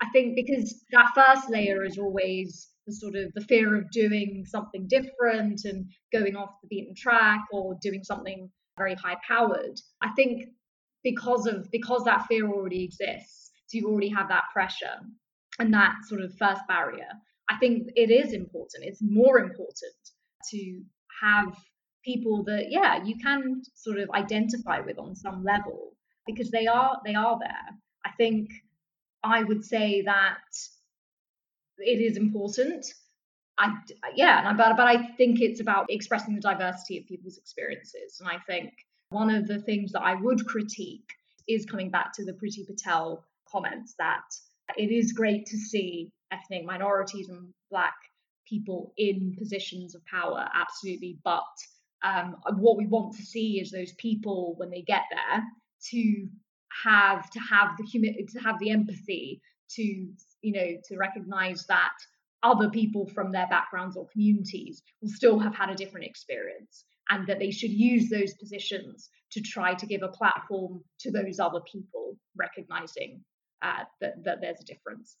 I 0.00 0.08
think 0.10 0.36
because 0.36 0.84
that 0.92 1.10
first 1.14 1.50
layer 1.50 1.84
is 1.84 1.98
always 1.98 2.68
the 2.86 2.94
sort 2.94 3.16
of 3.16 3.32
the 3.34 3.42
fear 3.42 3.76
of 3.76 3.90
doing 3.90 4.44
something 4.46 4.86
different 4.88 5.60
and 5.64 5.86
going 6.12 6.36
off 6.36 6.50
the 6.62 6.68
beaten 6.68 6.94
track 6.96 7.40
or 7.52 7.76
doing 7.82 8.02
something 8.02 8.50
very 8.78 8.94
high 8.94 9.16
powered 9.26 9.78
i 10.00 10.08
think 10.16 10.44
because 11.04 11.46
of 11.46 11.68
because 11.70 12.04
that 12.04 12.26
fear 12.26 12.48
already 12.48 12.84
exists 12.84 13.50
so 13.66 13.76
you 13.78 13.88
already 13.88 14.08
have 14.08 14.28
that 14.28 14.44
pressure 14.52 14.96
and 15.58 15.72
that 15.72 15.94
sort 16.06 16.20
of 16.20 16.34
first 16.38 16.62
barrier 16.68 17.08
i 17.48 17.56
think 17.56 17.88
it 17.96 18.10
is 18.10 18.32
important. 18.32 18.84
It's 18.84 19.02
more 19.02 19.38
important 19.38 20.00
to 20.50 20.82
have 21.22 21.56
people 22.04 22.44
that 22.44 22.70
yeah 22.70 23.02
you 23.04 23.16
can 23.18 23.62
sort 23.74 23.98
of 23.98 24.08
identify 24.10 24.80
with 24.80 24.98
on 24.98 25.14
some 25.14 25.44
level 25.44 25.92
because 26.26 26.50
they 26.50 26.66
are 26.66 27.00
they 27.04 27.14
are 27.14 27.38
there. 27.38 27.68
I 28.04 28.10
think 28.16 28.50
i 29.24 29.42
would 29.42 29.64
say 29.64 30.02
that 30.02 30.38
it 31.78 32.00
is 32.00 32.16
important. 32.16 32.86
I 33.58 33.74
yeah, 34.14 34.52
but 34.52 34.76
but 34.76 34.86
I 34.86 35.08
think 35.16 35.40
it's 35.40 35.60
about 35.60 35.86
expressing 35.88 36.34
the 36.34 36.40
diversity 36.40 36.98
of 36.98 37.06
people's 37.06 37.38
experiences, 37.38 38.20
and 38.20 38.28
I 38.28 38.38
think 38.46 38.72
one 39.10 39.30
of 39.30 39.48
the 39.48 39.60
things 39.60 39.92
that 39.92 40.02
I 40.02 40.14
would 40.14 40.46
critique 40.46 41.10
is 41.48 41.64
coming 41.64 41.90
back 41.90 42.12
to 42.14 42.24
the 42.24 42.34
Priti 42.34 42.66
Patel 42.66 43.24
comments 43.50 43.94
that 43.98 44.28
it 44.76 44.90
is 44.90 45.12
great 45.12 45.46
to 45.46 45.56
see 45.56 46.10
ethnic 46.30 46.64
minorities 46.64 47.28
and 47.28 47.48
black 47.70 47.94
people 48.46 48.92
in 48.96 49.34
positions 49.38 49.94
of 49.94 50.04
power, 50.06 50.48
absolutely, 50.54 51.18
but 51.24 51.42
um, 52.04 52.36
what 52.56 52.76
we 52.76 52.86
want 52.86 53.14
to 53.16 53.22
see 53.22 53.60
is 53.60 53.70
those 53.70 53.92
people 53.94 54.54
when 54.56 54.70
they 54.70 54.82
get 54.82 55.02
there 55.10 55.42
to 55.90 56.28
have 56.84 57.28
to 57.30 57.40
have 57.40 57.76
the 57.76 57.84
humi- 57.84 58.26
to 58.28 58.38
have 58.40 58.58
the 58.60 58.70
empathy 58.70 59.40
to 59.70 59.82
you 59.82 60.52
know 60.52 60.76
to 60.84 60.96
recognize 60.96 61.66
that 61.66 61.94
other 62.42 62.70
people 62.70 63.06
from 63.06 63.32
their 63.32 63.48
backgrounds 63.48 63.96
or 63.96 64.06
communities 64.12 64.82
will 65.00 65.08
still 65.08 65.38
have 65.38 65.54
had 65.54 65.70
a 65.70 65.74
different 65.74 66.06
experience 66.06 66.84
and 67.10 67.26
that 67.26 67.38
they 67.38 67.50
should 67.50 67.70
use 67.70 68.08
those 68.08 68.34
positions 68.34 69.10
to 69.32 69.40
try 69.40 69.74
to 69.74 69.86
give 69.86 70.02
a 70.02 70.08
platform 70.08 70.82
to 71.00 71.10
those 71.10 71.40
other 71.40 71.60
people 71.70 72.16
recognizing 72.36 73.24
that, 73.62 73.88
that 74.00 74.40
there's 74.40 74.60
a 74.60 74.64
difference 74.64 75.16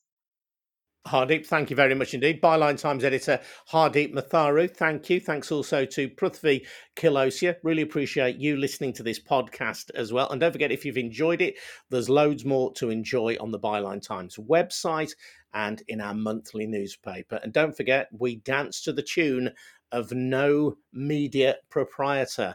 Hardeep, 1.08 1.46
thank 1.46 1.70
you 1.70 1.76
very 1.76 1.94
much 1.94 2.12
indeed. 2.12 2.42
Byline 2.42 2.78
Times 2.78 3.02
editor 3.02 3.40
Hardeep 3.72 4.12
Matharu, 4.12 4.70
thank 4.70 5.08
you. 5.08 5.20
Thanks 5.20 5.50
also 5.50 5.86
to 5.86 6.08
Prithvi 6.08 6.66
Kilosia. 6.96 7.56
Really 7.62 7.82
appreciate 7.82 8.36
you 8.36 8.56
listening 8.56 8.92
to 8.94 9.02
this 9.02 9.18
podcast 9.18 9.90
as 9.94 10.12
well. 10.12 10.28
And 10.28 10.40
don't 10.40 10.52
forget, 10.52 10.70
if 10.70 10.84
you've 10.84 10.98
enjoyed 10.98 11.40
it, 11.40 11.54
there's 11.88 12.10
loads 12.10 12.44
more 12.44 12.72
to 12.74 12.90
enjoy 12.90 13.36
on 13.40 13.50
the 13.50 13.58
Byline 13.58 14.02
Times 14.02 14.36
website 14.36 15.14
and 15.54 15.82
in 15.88 16.00
our 16.02 16.14
monthly 16.14 16.66
newspaper. 16.66 17.40
And 17.42 17.54
don't 17.54 17.76
forget, 17.76 18.08
we 18.12 18.36
dance 18.36 18.82
to 18.82 18.92
the 18.92 19.02
tune 19.02 19.50
of 19.92 20.12
No 20.12 20.76
Media 20.92 21.56
Proprietor. 21.70 22.54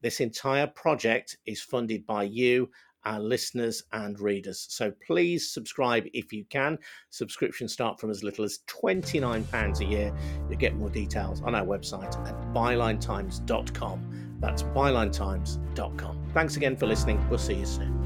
This 0.00 0.20
entire 0.20 0.68
project 0.68 1.36
is 1.44 1.60
funded 1.60 2.06
by 2.06 2.22
you 2.22 2.70
our 3.04 3.20
listeners 3.20 3.82
and 3.92 4.18
readers. 4.20 4.66
So 4.68 4.92
please 5.06 5.52
subscribe 5.52 6.06
if 6.12 6.32
you 6.32 6.44
can. 6.50 6.78
Subscriptions 7.10 7.72
start 7.72 8.00
from 8.00 8.10
as 8.10 8.22
little 8.22 8.44
as 8.44 8.60
£29 8.68 9.80
a 9.80 9.84
year. 9.84 10.12
You'll 10.48 10.58
get 10.58 10.74
more 10.74 10.90
details 10.90 11.42
on 11.42 11.54
our 11.54 11.64
website 11.64 12.16
at 12.26 12.34
bylinetimes.com. 12.54 14.36
That's 14.40 14.62
bylinetimes.com. 14.62 16.30
Thanks 16.32 16.56
again 16.56 16.76
for 16.76 16.86
listening. 16.86 17.24
We'll 17.28 17.38
see 17.38 17.54
you 17.54 17.66
soon. 17.66 17.99